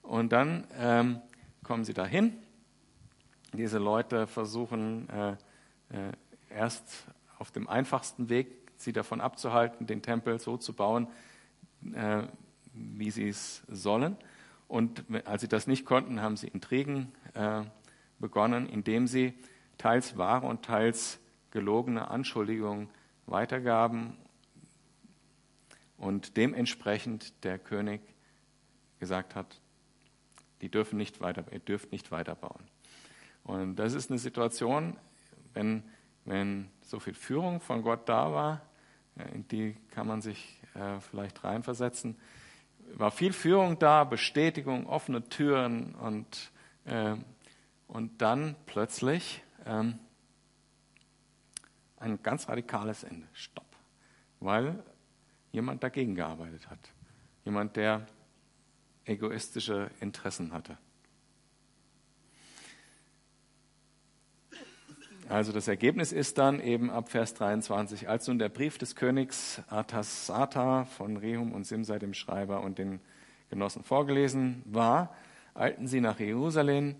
[0.00, 1.20] Und dann ähm,
[1.68, 2.32] kommen sie dahin.
[3.52, 5.32] Diese Leute versuchen, äh,
[5.90, 6.12] äh,
[6.48, 7.04] erst
[7.38, 11.08] auf dem einfachsten Weg, sie davon abzuhalten, den Tempel so zu bauen,
[11.92, 12.22] äh,
[12.72, 14.16] wie sie es sollen.
[14.66, 17.64] Und als sie das nicht konnten, haben sie Intrigen äh,
[18.18, 19.34] begonnen, indem sie
[19.76, 22.88] teils wahre und teils gelogene Anschuldigungen
[23.26, 24.16] weitergaben
[25.98, 28.00] und dementsprechend der König
[29.00, 29.60] gesagt hat,
[30.60, 32.64] die dürfen nicht weiter, ihr dürft nicht weiterbauen.
[33.44, 34.96] Und das ist eine Situation,
[35.54, 35.82] wenn,
[36.24, 38.62] wenn so viel Führung von Gott da war,
[39.16, 42.16] äh, in die kann man sich äh, vielleicht reinversetzen,
[42.94, 46.50] war viel Führung da, Bestätigung, offene Türen und,
[46.84, 47.16] äh,
[47.86, 49.98] und dann plötzlich ähm,
[51.98, 53.26] ein ganz radikales Ende.
[53.32, 53.66] Stopp.
[54.40, 54.82] Weil
[55.52, 56.78] jemand dagegen gearbeitet hat.
[57.44, 58.06] Jemand, der
[59.08, 60.78] egoistische Interessen hatte.
[65.28, 69.60] Also das Ergebnis ist dann eben ab Vers 23, als nun der Brief des Königs
[69.68, 73.00] Artasata von Rehum und Simsai dem Schreiber und den
[73.50, 75.14] Genossen vorgelesen war,
[75.54, 76.96] eilten sie nach Jerusalem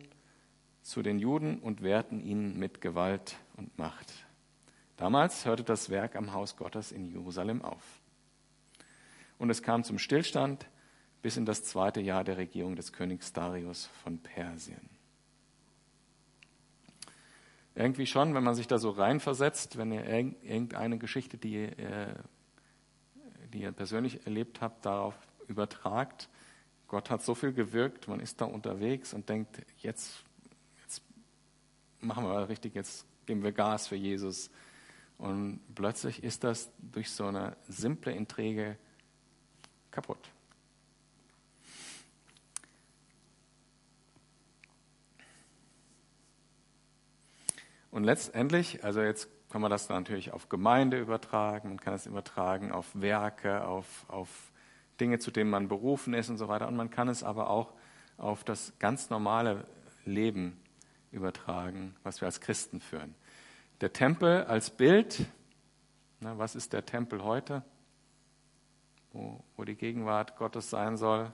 [0.82, 4.12] zu den Juden und wehrten ihnen mit Gewalt und Macht.
[4.98, 7.82] Damals hörte das Werk am Haus Gottes in Jerusalem auf.
[9.38, 10.66] Und es kam zum Stillstand
[11.22, 14.98] bis in das zweite Jahr der Regierung des Königs Darius von Persien
[17.78, 22.24] irgendwie schon, wenn man sich da so reinversetzt, wenn ihr irgendeine Geschichte, die ihr,
[23.52, 25.14] die ihr persönlich erlebt habt, darauf
[25.46, 26.28] übertragt.
[26.88, 30.24] Gott hat so viel gewirkt, man ist da unterwegs und denkt, jetzt,
[30.82, 31.02] jetzt
[32.00, 34.50] machen wir richtig, jetzt geben wir Gas für Jesus.
[35.16, 38.76] Und plötzlich ist das durch so eine simple Intrige
[39.92, 40.30] kaputt.
[47.90, 52.70] Und letztendlich, also jetzt kann man das natürlich auf Gemeinde übertragen, man kann es übertragen
[52.70, 54.52] auf Werke, auf, auf
[55.00, 56.68] Dinge, zu denen man berufen ist und so weiter.
[56.68, 57.72] Und man kann es aber auch
[58.18, 59.64] auf das ganz normale
[60.04, 60.60] Leben
[61.12, 63.14] übertragen, was wir als Christen führen.
[63.80, 65.24] Der Tempel als Bild,
[66.20, 67.62] na, was ist der Tempel heute,
[69.12, 71.32] wo, wo die Gegenwart Gottes sein soll?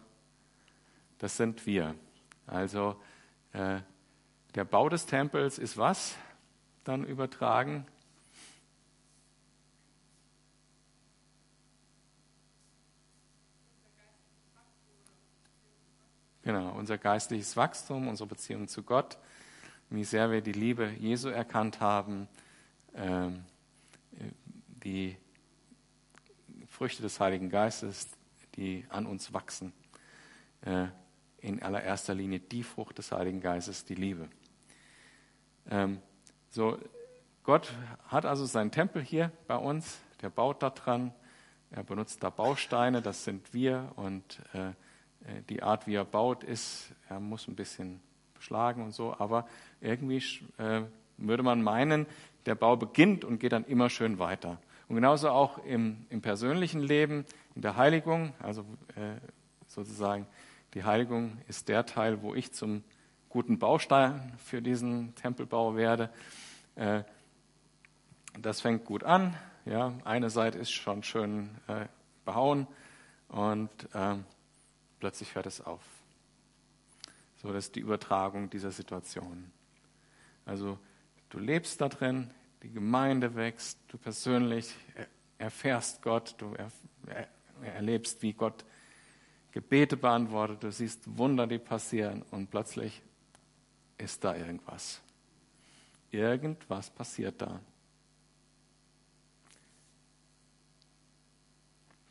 [1.19, 1.95] Das sind wir.
[2.47, 3.01] Also
[3.53, 3.81] äh,
[4.55, 6.17] der Bau des Tempels ist was?
[6.85, 7.87] Dann übertragen.
[16.43, 19.17] Genau, unser geistliches Wachstum, unsere Beziehung zu Gott,
[19.89, 22.29] wie sehr wir die Liebe Jesu erkannt haben,
[22.95, 23.45] ähm,
[24.85, 25.17] die
[26.69, 28.09] Früchte des Heiligen Geistes,
[28.57, 29.73] die an uns wachsen.
[30.61, 30.89] Äh,
[31.39, 34.29] in allererster Linie die Frucht des Heiligen Geistes, die Liebe.
[36.55, 36.79] So,
[37.43, 37.73] Gott
[38.07, 41.13] hat also seinen Tempel hier bei uns, der baut da dran,
[41.73, 44.71] er benutzt da Bausteine, das sind wir und äh,
[45.49, 48.01] die Art, wie er baut, ist, er muss ein bisschen
[48.35, 49.49] beschlagen und so, aber
[49.81, 50.23] irgendwie
[50.59, 50.83] äh,
[51.17, 52.07] würde man meinen,
[52.47, 54.59] der Bau beginnt und geht dann immer schön weiter.
[54.87, 57.25] Und genauso auch im, im persönlichen Leben,
[57.57, 58.61] in der Heiligung, also
[58.95, 59.17] äh,
[59.67, 60.29] sozusagen
[60.75, 62.85] die Heiligung ist der Teil, wo ich zum
[63.35, 66.09] guten Baustein für diesen Tempelbau werde.
[66.77, 67.03] Äh,
[68.39, 69.37] das fängt gut an.
[69.65, 71.87] Ja, eine Seite ist schon schön äh,
[72.25, 72.67] behauen
[73.29, 74.17] und äh,
[74.99, 75.83] plötzlich hört es auf.
[77.37, 79.51] So, das ist die Übertragung dieser Situation.
[80.45, 80.79] Also
[81.31, 82.31] du lebst da drin,
[82.63, 84.75] die Gemeinde wächst, du persönlich
[85.39, 86.55] erfährst Gott, du
[87.63, 88.65] erlebst, wie Gott
[89.53, 93.03] Gebete beantwortet, du siehst Wunder, die passieren und plötzlich
[93.99, 95.04] ist da irgendwas.
[96.15, 97.61] Irgendwas passiert da.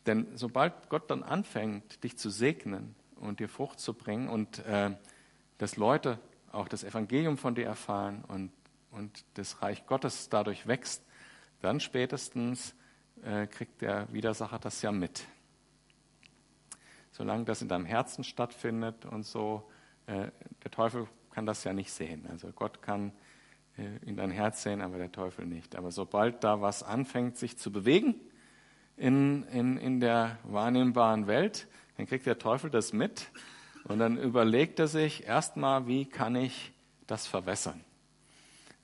[0.05, 4.91] Denn sobald Gott dann anfängt, dich zu segnen und dir Frucht zu bringen und äh,
[5.57, 6.19] dass Leute
[6.51, 8.51] auch das Evangelium von dir erfahren und,
[8.91, 11.01] und das Reich Gottes dadurch wächst,
[11.61, 12.75] dann spätestens
[13.23, 15.25] äh, kriegt der Widersacher das ja mit.
[17.11, 19.71] Solange das in deinem Herzen stattfindet und so,
[20.07, 20.29] äh,
[20.63, 22.27] der Teufel kann das ja nicht sehen.
[22.29, 23.13] Also Gott kann
[24.05, 25.75] in dein Herz sehen, aber der Teufel nicht.
[25.75, 28.15] Aber sobald da was anfängt, sich zu bewegen,
[28.97, 33.31] in, in, in der wahrnehmbaren Welt, dann kriegt der Teufel das mit
[33.85, 36.71] und dann überlegt er sich erstmal, wie kann ich
[37.07, 37.83] das verwässern?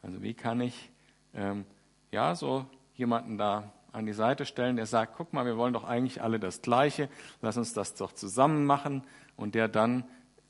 [0.02, 0.90] Also wie kann ich
[1.34, 1.66] ähm,
[2.12, 5.84] ja so jemanden da an die Seite stellen, der sagt, guck mal, wir wollen doch
[5.84, 7.10] eigentlich alle das Gleiche,
[7.42, 9.04] lass uns das doch zusammen machen
[9.36, 10.04] und der dann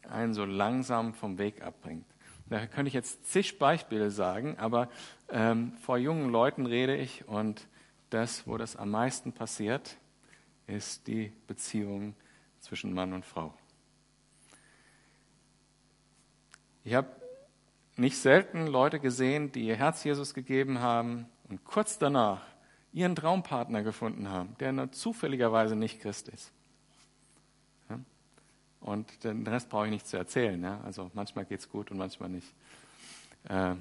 [0.10, 2.06] einen so langsam vom Weg abbringt.
[2.50, 4.90] Da könnte ich jetzt zig Beispiele sagen, aber
[5.30, 7.68] ähm, vor jungen Leuten rede ich und
[8.10, 9.98] das, wo das am meisten passiert,
[10.66, 12.16] ist die Beziehung
[12.60, 13.54] zwischen Mann und Frau.
[16.84, 17.10] Ich habe
[17.98, 22.42] nicht selten Leute gesehen, die ihr Herz Jesus gegeben haben und kurz danach
[22.92, 26.52] ihren Traumpartner gefunden haben, der nur zufälligerweise nicht Christ ist.
[28.82, 30.64] Und den Rest brauche ich nicht zu erzählen.
[30.66, 32.48] Also manchmal geht es gut und manchmal nicht.
[33.48, 33.76] Äh,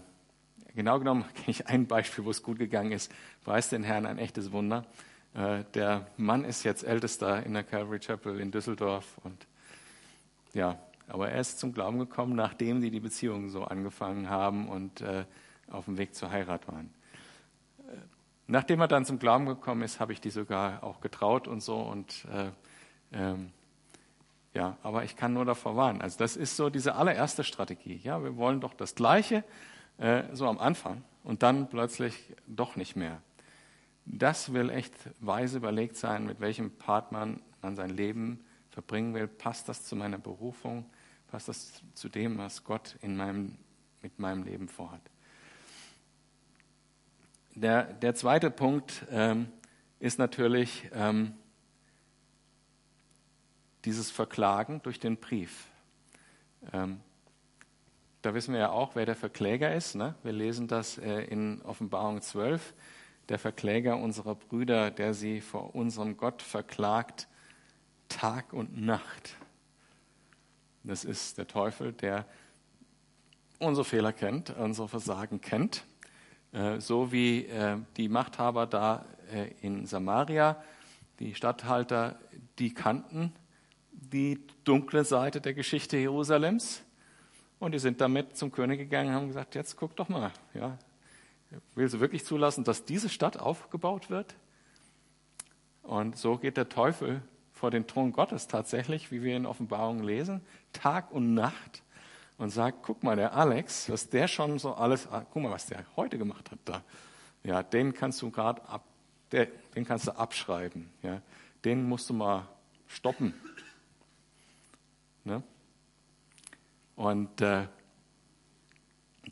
[0.79, 3.13] Genau genommen kenne ich ein Beispiel, wo es gut gegangen ist.
[3.45, 4.85] Preis den Herrn, ein echtes Wunder.
[5.35, 9.47] Äh, der Mann ist jetzt Ältester in der Calvary Chapel in Düsseldorf und
[10.55, 15.01] ja, aber er ist zum Glauben gekommen, nachdem sie die Beziehung so angefangen haben und
[15.01, 15.25] äh,
[15.69, 16.95] auf dem Weg zur Heirat waren.
[17.89, 17.97] Äh,
[18.47, 21.81] nachdem er dann zum Glauben gekommen ist, habe ich die sogar auch getraut und so
[21.81, 22.51] und äh,
[23.13, 23.51] ähm,
[24.55, 26.01] ja, aber ich kann nur davor warnen.
[26.01, 28.01] Also das ist so diese allererste Strategie.
[28.03, 29.45] Ja, wir wollen doch das Gleiche,
[29.99, 33.21] äh, so am Anfang und dann plötzlich doch nicht mehr.
[34.07, 39.29] Das will echt weise überlegt sein, mit welchem Part man, sein Leben verbringen will.
[39.29, 40.87] Passt das zu meiner Berufung?
[41.27, 43.59] Passt das zu dem, was Gott in meinem,
[44.01, 45.03] mit meinem Leben vorhat?
[47.55, 49.49] Der, der zweite Punkt ähm,
[49.99, 51.35] ist natürlich ähm,
[53.85, 55.67] dieses Verklagen durch den Brief.
[56.73, 57.01] Ähm,
[58.23, 59.95] da wissen wir ja auch, wer der Verkläger ist.
[59.95, 60.15] Ne?
[60.23, 62.75] Wir lesen das äh, in Offenbarung 12.
[63.29, 67.29] Der Verkläger unserer Brüder, der sie vor unserem Gott verklagt,
[68.09, 69.37] Tag und Nacht.
[70.83, 72.25] Das ist der Teufel, der
[73.59, 75.85] unsere Fehler kennt, unsere Versagen kennt.
[76.53, 79.05] Äh, so wie äh, die Machthaber da
[79.61, 80.57] in Samaria,
[81.19, 82.19] die Statthalter,
[82.59, 83.35] die kannten
[84.01, 86.83] die dunkle Seite der Geschichte Jerusalems
[87.59, 90.79] und die sind damit zum König gegangen und haben gesagt, jetzt guck doch mal, ja,
[91.75, 94.35] will sie wirklich zulassen, dass diese Stadt aufgebaut wird?
[95.83, 97.23] Und so geht der Teufel
[97.53, 100.43] vor den Thron Gottes tatsächlich, wie wir in Offenbarung lesen,
[100.73, 101.83] Tag und Nacht
[102.37, 105.67] und sagt, guck mal, der Alex, was der schon so alles, ah, guck mal, was
[105.67, 106.83] der heute gemacht hat da.
[107.43, 108.85] Ja, den kannst du gerade ab,
[109.33, 110.89] den kannst du abschreiben.
[111.03, 111.21] Ja,
[111.65, 112.47] den musst du mal
[112.87, 113.35] stoppen.
[115.29, 115.43] Ne?
[116.97, 117.67] Und äh,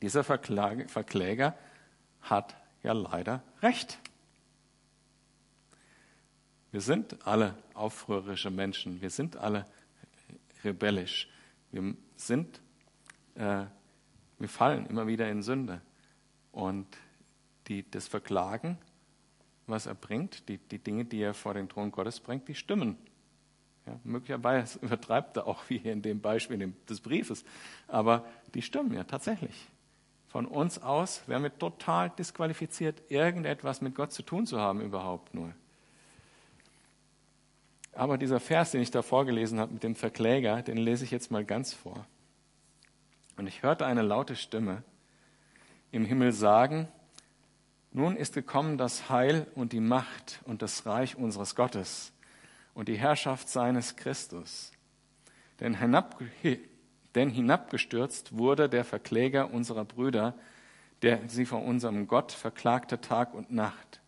[0.03, 1.57] dieser Verklage, Verkläger
[2.21, 3.99] hat ja leider recht.
[6.71, 9.01] Wir sind alle aufrührerische Menschen.
[9.01, 9.65] Wir sind alle
[10.65, 11.29] rebellisch.
[11.73, 12.61] Wir sind,
[13.37, 13.65] äh,
[14.39, 15.81] wir fallen immer wieder in Sünde.
[16.53, 16.87] Und
[17.69, 18.77] die, das Verklagen,
[19.67, 22.99] was er bringt, die, die Dinge, die er vor den Thron Gottes bringt, die stimmen.
[23.87, 27.45] Ja, möglicherweise übertreibt er auch wie hier in dem Beispiel des Briefes,
[27.89, 28.25] aber
[28.55, 29.69] die stimmen ja tatsächlich.
[30.29, 35.33] Von uns aus wären wir total disqualifiziert, irgendetwas mit Gott zu tun zu haben überhaupt
[35.35, 35.53] nur.
[37.93, 41.31] Aber dieser Vers, den ich da vorgelesen habe mit dem Verkläger, den lese ich jetzt
[41.31, 42.05] mal ganz vor.
[43.39, 44.83] Und ich hörte eine laute Stimme
[45.93, 46.89] im Himmel sagen,
[47.93, 52.13] nun ist gekommen das Heil und die Macht und das Reich unseres Gottes
[52.77, 54.71] und die Herrschaft seines Christus.
[55.61, 56.21] Denn, hinab,
[57.15, 60.35] denn hinabgestürzt wurde der Verkläger unserer Brüder,
[61.01, 64.03] der sie vor unserem Gott verklagte Tag und Nacht.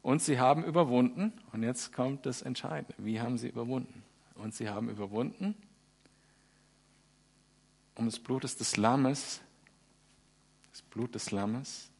[0.00, 4.02] Und sie haben überwunden, und jetzt kommt das Entscheidende, wie haben sie überwunden?
[4.36, 5.54] Und sie haben überwunden
[7.94, 9.42] um des Blutes des Lammes,
[10.70, 11.90] das Blut des Lammes,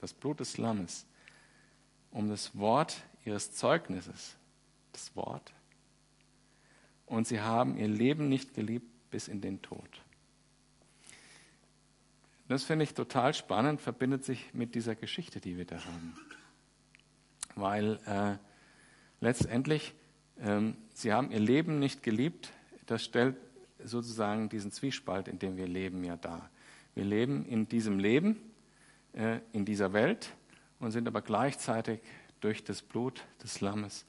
[0.00, 1.06] das Blut des Lammes,
[2.10, 4.36] um das Wort ihres Zeugnisses,
[4.92, 5.52] das Wort.
[7.06, 10.02] Und sie haben ihr Leben nicht geliebt bis in den Tod.
[12.48, 16.14] Das finde ich total spannend, verbindet sich mit dieser Geschichte, die wir da haben
[17.54, 18.36] weil äh,
[19.20, 19.94] letztendlich
[20.40, 22.52] ähm, sie haben ihr Leben nicht geliebt.
[22.86, 23.36] Das stellt
[23.82, 26.50] sozusagen diesen Zwiespalt, in dem wir leben, ja dar.
[26.94, 28.36] Wir leben in diesem Leben,
[29.12, 30.34] äh, in dieser Welt
[30.78, 32.00] und sind aber gleichzeitig
[32.40, 34.04] durch das Blut des Lammes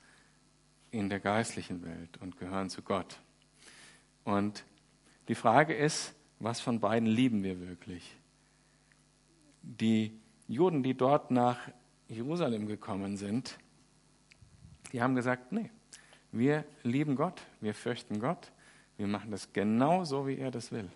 [0.93, 3.19] in der geistlichen Welt und gehören zu Gott.
[4.23, 4.63] Und
[5.27, 8.15] die Frage ist, was von beiden lieben wir wirklich?
[9.63, 11.57] Die Juden, die dort nach
[12.07, 13.57] Jerusalem gekommen sind,
[14.91, 15.71] die haben gesagt, nee,
[16.31, 18.51] wir lieben Gott, wir fürchten Gott,
[18.97, 20.89] wir machen das genau so, wie er das will.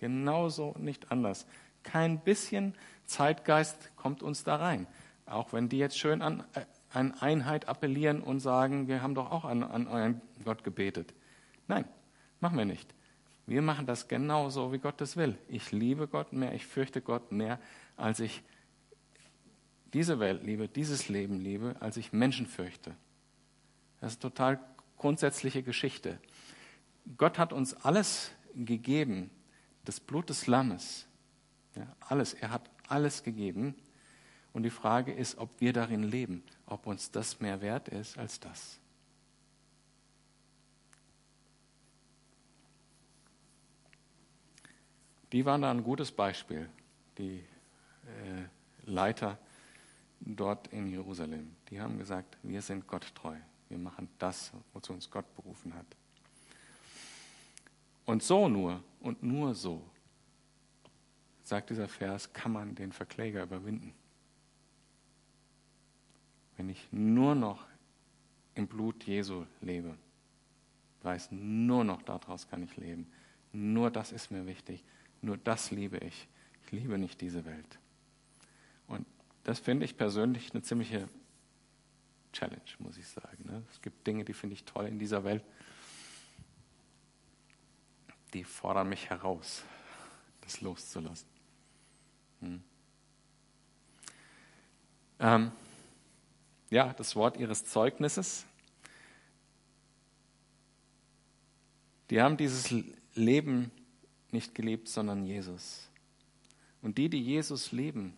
[0.00, 1.46] Genauso, nicht anders.
[1.82, 2.74] Kein bisschen
[3.06, 4.86] Zeitgeist kommt uns da rein.
[5.24, 9.30] Auch wenn die jetzt schön an, äh, an Einheit appellieren und sagen, wir haben doch
[9.30, 11.14] auch an, an euren Gott gebetet.
[11.68, 11.84] Nein,
[12.40, 12.94] machen wir nicht.
[13.46, 15.36] Wir machen das genauso, wie Gott das will.
[15.48, 17.58] Ich liebe Gott mehr, ich fürchte Gott mehr,
[17.96, 18.42] als ich
[19.92, 22.94] diese Welt liebe, dieses Leben liebe, als ich Menschen fürchte.
[24.00, 24.60] Das ist eine total
[24.96, 26.18] grundsätzliche Geschichte.
[27.16, 29.30] Gott hat uns alles gegeben,
[29.84, 31.06] das Blut des Lammes,
[31.74, 33.74] ja, alles, er hat alles gegeben.
[34.52, 36.42] Und die Frage ist, ob wir darin leben,
[36.72, 38.78] ob uns das mehr wert ist als das.
[45.30, 46.68] Die waren da ein gutes Beispiel,
[47.18, 47.38] die
[48.06, 49.38] äh, Leiter
[50.20, 51.54] dort in Jerusalem.
[51.68, 53.36] Die haben gesagt, wir sind Gott treu.
[53.68, 55.86] Wir machen das, wozu uns Gott berufen hat.
[58.04, 59.82] Und so nur und nur so,
[61.42, 63.94] sagt dieser Vers, kann man den Verkläger überwinden.
[66.56, 67.66] Wenn ich nur noch
[68.54, 69.96] im Blut Jesu lebe,
[71.02, 73.06] weiß, nur noch daraus kann ich leben.
[73.52, 74.84] Nur das ist mir wichtig.
[75.20, 76.28] Nur das liebe ich.
[76.64, 77.78] Ich liebe nicht diese Welt.
[78.86, 79.06] Und
[79.44, 81.08] das finde ich persönlich eine ziemliche
[82.32, 83.44] Challenge, muss ich sagen.
[83.44, 83.62] Ne?
[83.70, 85.44] Es gibt Dinge, die finde ich toll in dieser Welt.
[88.32, 89.62] Die fordern mich heraus,
[90.40, 91.28] das loszulassen.
[92.40, 92.62] Hm.
[95.20, 95.52] Ähm,
[96.72, 98.46] ja, das Wort ihres Zeugnisses.
[102.08, 102.74] Die haben dieses
[103.14, 103.70] Leben
[104.30, 105.90] nicht gelebt, sondern Jesus.
[106.80, 108.14] Und die, die Jesus leben,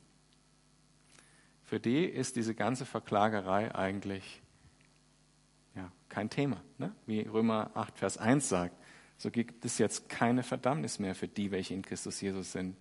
[1.65, 4.41] für die ist diese ganze Verklagerei eigentlich
[5.75, 6.63] ja, kein Thema.
[6.79, 6.95] Ne?
[7.07, 8.77] Wie Römer 8, Vers 1 sagt,
[9.19, 12.77] so gibt es jetzt keine Verdammnis mehr für die, welche in Christus Jesus sind,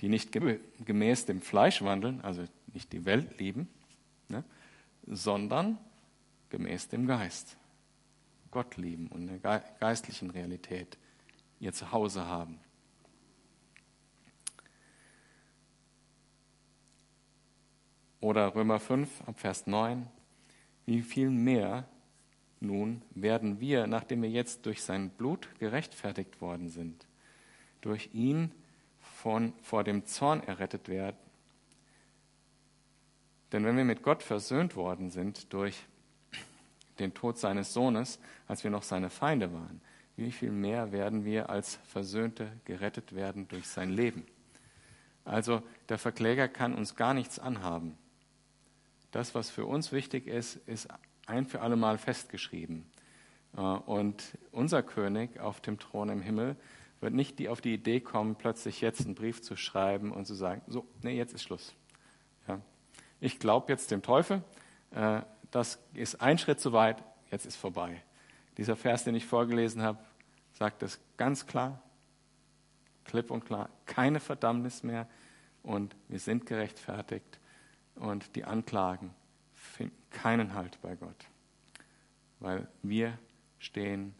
[0.00, 3.68] die nicht gemäß dem Fleisch wandeln, also nicht die Welt lieben,
[4.28, 4.44] ne?
[5.06, 5.78] Sondern
[6.50, 7.56] gemäß dem Geist.
[8.50, 10.98] Gott lieben und in der geistlichen Realität
[11.60, 12.58] ihr Zuhause haben.
[18.20, 20.06] Oder Römer 5 ab Vers 9.
[20.86, 21.88] Wie viel mehr
[22.60, 27.06] nun werden wir, nachdem wir jetzt durch sein Blut gerechtfertigt worden sind,
[27.80, 28.52] durch ihn
[28.98, 31.16] von, vor dem Zorn errettet werden.
[33.52, 35.84] Denn wenn wir mit Gott versöhnt worden sind durch
[36.98, 38.18] den Tod seines Sohnes,
[38.48, 39.80] als wir noch seine Feinde waren,
[40.16, 44.26] wie viel mehr werden wir als Versöhnte gerettet werden durch sein Leben?
[45.24, 47.98] Also der Verkläger kann uns gar nichts anhaben.
[49.10, 50.88] Das, was für uns wichtig ist, ist
[51.26, 52.86] ein für alle Mal festgeschrieben.
[53.56, 56.56] Äh, und unser König auf dem Thron im Himmel
[57.00, 60.34] wird nicht die auf die Idee kommen, plötzlich jetzt einen Brief zu schreiben und zu
[60.34, 61.74] sagen, so, nee, jetzt ist Schluss.
[63.20, 64.42] Ich glaube jetzt dem Teufel,
[64.90, 68.02] äh, das ist ein Schritt zu weit, jetzt ist vorbei.
[68.56, 69.98] Dieser Vers, den ich vorgelesen habe,
[70.52, 71.82] sagt es ganz klar,
[73.04, 75.08] klipp und klar, keine Verdammnis mehr
[75.62, 77.38] und wir sind gerechtfertigt
[77.94, 79.14] und die Anklagen
[79.54, 81.26] finden keinen Halt bei Gott,
[82.40, 83.18] weil wir
[83.58, 84.14] stehen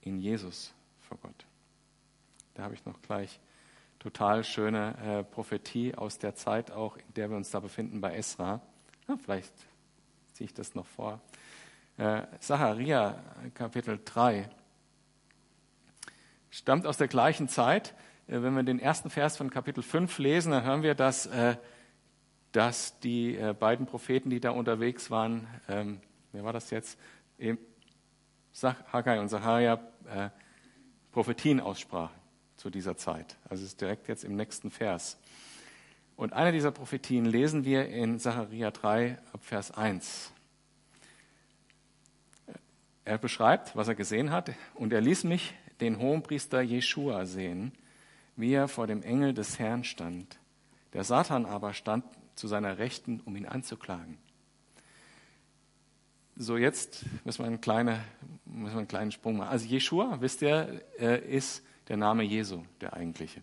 [0.00, 1.46] in Jesus vor Gott.
[2.54, 3.40] Da habe ich noch gleich
[4.02, 8.16] total schöne äh, Prophetie aus der Zeit auch, in der wir uns da befinden bei
[8.16, 8.60] Esra.
[9.08, 9.54] Ja, vielleicht
[10.32, 11.20] ziehe ich das noch vor.
[11.98, 13.22] Äh, Zacharia
[13.54, 14.48] Kapitel 3
[16.50, 17.94] stammt aus der gleichen Zeit.
[18.26, 21.56] Äh, wenn wir den ersten Vers von Kapitel 5 lesen, dann hören wir, dass, äh,
[22.50, 26.00] dass die äh, beiden Propheten, die da unterwegs waren, ähm,
[26.32, 26.98] wer war das jetzt?
[28.92, 29.80] Haggai und Zacharia
[31.10, 32.21] Prophetien aussprachen
[32.56, 33.36] zu dieser Zeit.
[33.48, 35.18] Also es ist direkt jetzt im nächsten Vers.
[36.16, 40.32] Und eine dieser Prophetien lesen wir in Zacharia 3 ab Vers 1.
[43.04, 47.72] Er beschreibt, was er gesehen hat, und er ließ mich den Hohenpriester Jeschua sehen,
[48.36, 50.38] wie er vor dem Engel des Herrn stand.
[50.92, 52.04] Der Satan aber stand
[52.36, 54.18] zu seiner Rechten, um ihn anzuklagen.
[56.36, 58.04] So, jetzt müssen wir, einen, kleine,
[58.44, 59.50] müssen wir einen kleinen Sprung machen.
[59.50, 61.62] Also Jeschua, wisst ihr, ist
[61.92, 63.42] der Name Jesu, der eigentliche.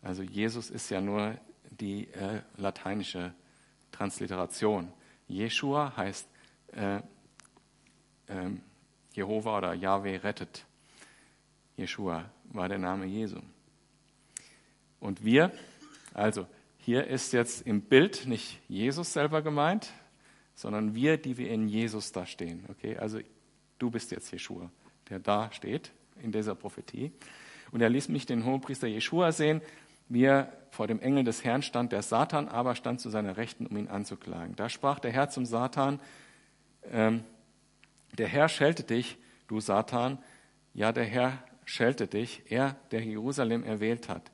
[0.00, 1.36] Also Jesus ist ja nur
[1.68, 3.34] die äh, lateinische
[3.90, 4.90] Transliteration.
[5.28, 6.26] Jeschua heißt
[6.72, 7.02] äh, äh,
[9.12, 10.64] Jehova oder Yahweh rettet.
[11.76, 13.40] Jeschua war der Name Jesu.
[14.98, 15.52] Und wir,
[16.14, 16.46] also
[16.78, 19.92] hier ist jetzt im Bild nicht Jesus selber gemeint,
[20.54, 22.64] sondern wir, die wir in Jesus da stehen.
[22.70, 23.20] Okay, also
[23.78, 24.70] du bist jetzt Jeschua,
[25.10, 27.12] der da steht in dieser Prophetie.
[27.72, 29.60] Und er ließ mich den Hohenpriester Jeschua sehen,
[30.08, 31.90] wie er vor dem Engel des Herrn stand.
[31.90, 34.54] Der Satan aber stand zu seiner Rechten, um ihn anzuklagen.
[34.54, 35.98] Da sprach der Herr zum Satan,
[36.90, 37.24] ähm,
[38.18, 39.16] der Herr schelte dich,
[39.48, 40.18] du Satan.
[40.74, 44.30] Ja, der Herr schelte dich, er, der Jerusalem erwählt hat.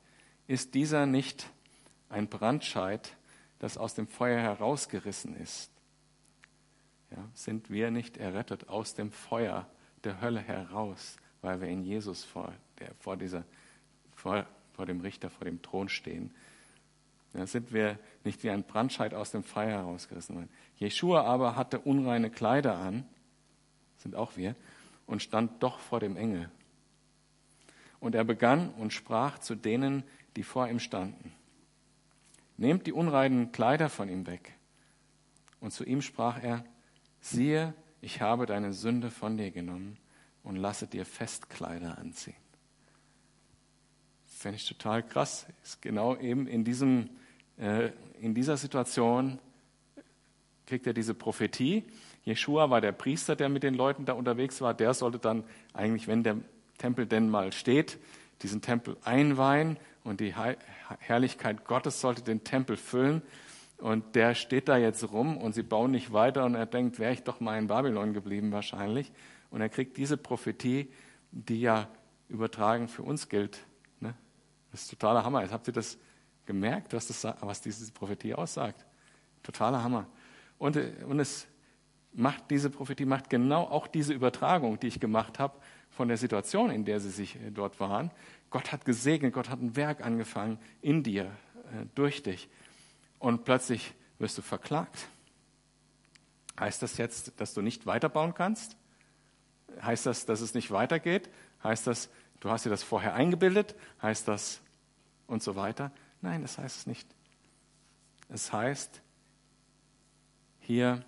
[0.47, 1.49] Ist dieser nicht
[2.09, 3.15] ein Brandscheid,
[3.59, 5.71] das aus dem Feuer herausgerissen ist?
[7.11, 9.67] Ja, sind wir nicht errettet aus dem Feuer
[10.03, 13.43] der Hölle heraus, weil wir in Jesus vor, der, vor, dieser,
[14.15, 16.31] vor, vor dem Richter, vor dem Thron stehen?
[17.33, 20.49] Ja, sind wir nicht wie ein Brandscheid aus dem Feuer herausgerissen worden.
[20.77, 23.05] Jeschua aber hatte unreine Kleider an,
[23.97, 24.55] sind auch wir,
[25.05, 26.49] und stand doch vor dem Engel.
[27.99, 30.03] Und er begann und sprach zu denen,
[30.35, 31.33] die vor ihm standen.
[32.57, 34.53] Nehmt die unreinen Kleider von ihm weg.
[35.59, 36.63] Und zu ihm sprach er,
[37.21, 39.97] siehe, ich habe deine Sünde von dir genommen
[40.43, 42.35] und lasse dir Festkleider anziehen.
[44.39, 45.45] Fände ich total krass.
[45.65, 47.09] Ist genau eben in, diesem,
[47.57, 47.89] äh,
[48.21, 49.37] in dieser Situation
[50.65, 51.83] kriegt er diese Prophetie.
[52.23, 54.73] Jeshua war der Priester, der mit den Leuten da unterwegs war.
[54.73, 56.37] Der sollte dann eigentlich, wenn der
[56.77, 57.97] Tempel denn mal steht,
[58.41, 59.75] diesen Tempel einweihen
[60.05, 60.33] und die
[60.99, 63.21] Herrlichkeit Gottes sollte den Tempel füllen.
[63.77, 67.11] Und der steht da jetzt rum und sie bauen nicht weiter und er denkt, wäre
[67.11, 69.11] ich doch mal in Babylon geblieben wahrscheinlich.
[69.51, 70.87] Und er kriegt diese Prophetie,
[71.33, 71.89] die ja
[72.29, 73.65] übertragen für uns gilt.
[74.71, 75.41] Das ist totaler Hammer.
[75.41, 75.97] Jetzt habt ihr das
[76.45, 78.85] gemerkt, was, das, was diese Prophetie aussagt?
[79.43, 80.07] Totaler Hammer.
[80.57, 81.47] Und, und es
[82.13, 85.57] macht, diese Prophetie macht genau auch diese Übertragung, die ich gemacht habe,
[85.89, 88.11] von der Situation, in der sie sich äh, dort waren.
[88.49, 92.49] Gott hat gesegnet, Gott hat ein Werk angefangen in dir, äh, durch dich.
[93.19, 95.07] Und plötzlich wirst du verklagt.
[96.59, 98.75] Heißt das jetzt, dass du nicht weiterbauen kannst?
[99.81, 101.29] Heißt das, dass es nicht weitergeht?
[101.63, 102.09] Heißt das,
[102.39, 103.75] du hast dir das vorher eingebildet?
[104.01, 104.61] Heißt das
[105.27, 105.91] und so weiter?
[106.21, 107.07] Nein, das heißt es nicht.
[108.29, 109.01] Es heißt
[110.59, 111.03] hier,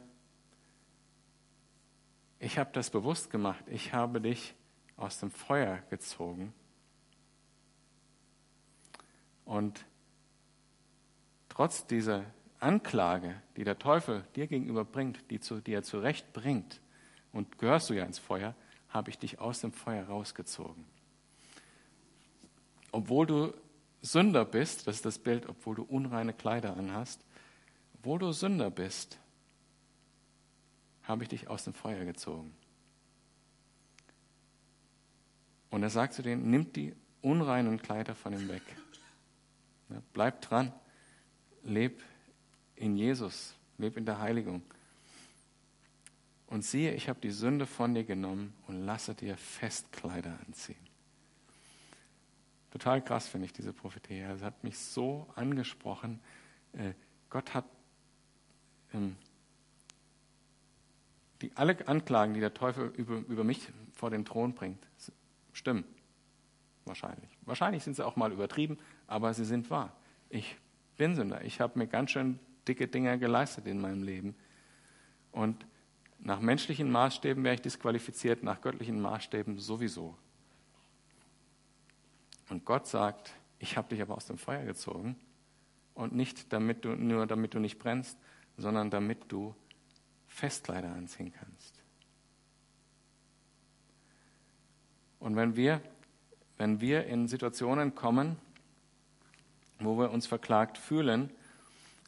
[2.40, 3.64] ich habe das bewusst gemacht.
[3.68, 4.56] Ich habe dich
[4.98, 6.54] aus dem Feuer gezogen.
[9.46, 9.86] Und
[11.50, 12.26] trotz dieser
[12.60, 16.82] Anklage, die der Teufel dir gegenüber bringt, die, zu, die er zurecht bringt,
[17.32, 18.56] und gehörst du ja ins Feuer,
[18.90, 20.86] habe ich dich aus dem Feuer rausgezogen.
[22.92, 23.54] Obwohl du
[24.02, 27.24] Sünder bist, das ist das Bild, obwohl du unreine Kleider anhast,
[27.96, 29.20] obwohl du Sünder bist,
[31.04, 32.54] habe ich dich aus dem Feuer gezogen.
[35.70, 38.64] Und er sagt zu denen, nimmt die unreinen Kleider von ihm weg.
[40.14, 40.74] Bleib dran,
[41.64, 42.02] leb
[42.76, 44.64] in Jesus, leb in der Heiligung.
[46.48, 50.91] Und siehe, ich habe die Sünde von dir genommen und lasse dir Festkleider anziehen.
[52.72, 54.22] Total krass finde ich diese Prophetie.
[54.22, 56.20] Es hat mich so angesprochen.
[56.74, 56.94] Äh,
[57.30, 57.66] Gott hat
[58.94, 59.18] ähm,
[61.42, 64.86] die, alle Anklagen, die der Teufel über, über mich vor den Thron bringt,
[65.54, 65.84] stimmen.
[66.86, 67.30] Wahrscheinlich.
[67.44, 69.94] Wahrscheinlich sind sie auch mal übertrieben, aber sie sind wahr.
[70.30, 70.58] Ich
[70.98, 71.44] bin Sünder.
[71.44, 74.36] Ich habe mir ganz schön dicke Dinge geleistet in meinem Leben.
[75.32, 75.66] Und
[76.20, 80.18] nach menschlichen Maßstäben wäre ich disqualifiziert, nach göttlichen Maßstäben sowieso.
[82.52, 85.16] Und Gott sagt, ich habe dich aber aus dem Feuer gezogen
[85.94, 88.18] und nicht damit du, nur damit du nicht brennst,
[88.58, 89.56] sondern damit du
[90.28, 91.82] Festkleider anziehen kannst.
[95.20, 95.82] Und wenn wir,
[96.58, 98.36] wenn wir in Situationen kommen,
[99.80, 101.30] wo wir uns verklagt fühlen,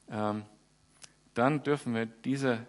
[0.09, 0.43] ähm,
[1.35, 2.67] dann dürfen wir diese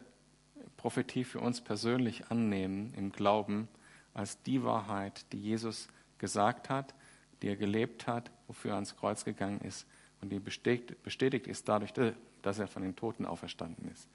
[0.77, 3.67] Prophetie für uns persönlich annehmen im Glauben
[4.13, 6.95] als die Wahrheit, die Jesus gesagt hat,
[7.43, 9.87] die er gelebt hat, wofür er ans Kreuz gegangen ist
[10.21, 11.93] und die bestätigt, bestätigt ist dadurch,
[12.43, 14.09] dass er von den Toten auferstanden ist.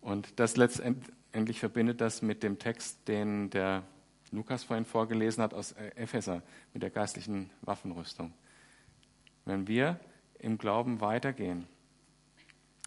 [0.00, 3.82] Und das letztendlich verbindet das mit dem Text, den der
[4.32, 8.32] Lukas vorhin vorgelesen hat aus Epheser mit der geistlichen Waffenrüstung.
[9.44, 9.98] Wenn wir
[10.38, 11.66] im Glauben weitergehen,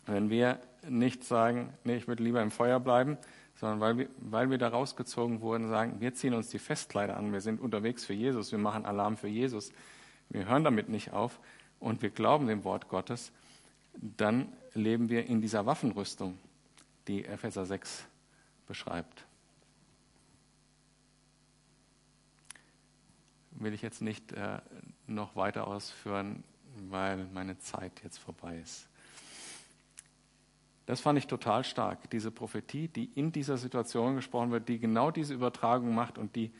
[0.05, 3.17] wenn wir nicht sagen, nee, ich würde lieber im Feuer bleiben,
[3.55, 7.31] sondern weil wir, weil wir da rausgezogen wurden, sagen, wir ziehen uns die Festkleider an,
[7.31, 9.71] wir sind unterwegs für Jesus, wir machen Alarm für Jesus,
[10.29, 11.39] wir hören damit nicht auf
[11.79, 13.31] und wir glauben dem Wort Gottes,
[13.93, 16.37] dann leben wir in dieser Waffenrüstung,
[17.07, 18.05] die Epheser 6
[18.67, 19.25] beschreibt.
[23.51, 24.59] Will ich jetzt nicht äh,
[25.05, 26.43] noch weiter ausführen,
[26.89, 28.87] weil meine Zeit jetzt vorbei ist.
[30.85, 35.11] Das fand ich total stark, diese Prophetie, die in dieser Situation gesprochen wird, die genau
[35.11, 36.51] diese Übertragung macht und die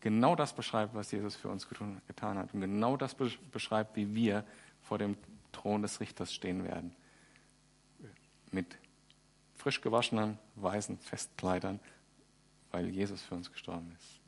[0.00, 4.44] genau das beschreibt, was Jesus für uns getan hat und genau das beschreibt, wie wir
[4.82, 5.16] vor dem
[5.52, 6.94] Thron des Richters stehen werden.
[8.50, 8.76] Mit
[9.56, 11.80] frisch gewaschenen, weißen Festkleidern,
[12.70, 14.23] weil Jesus für uns gestorben ist.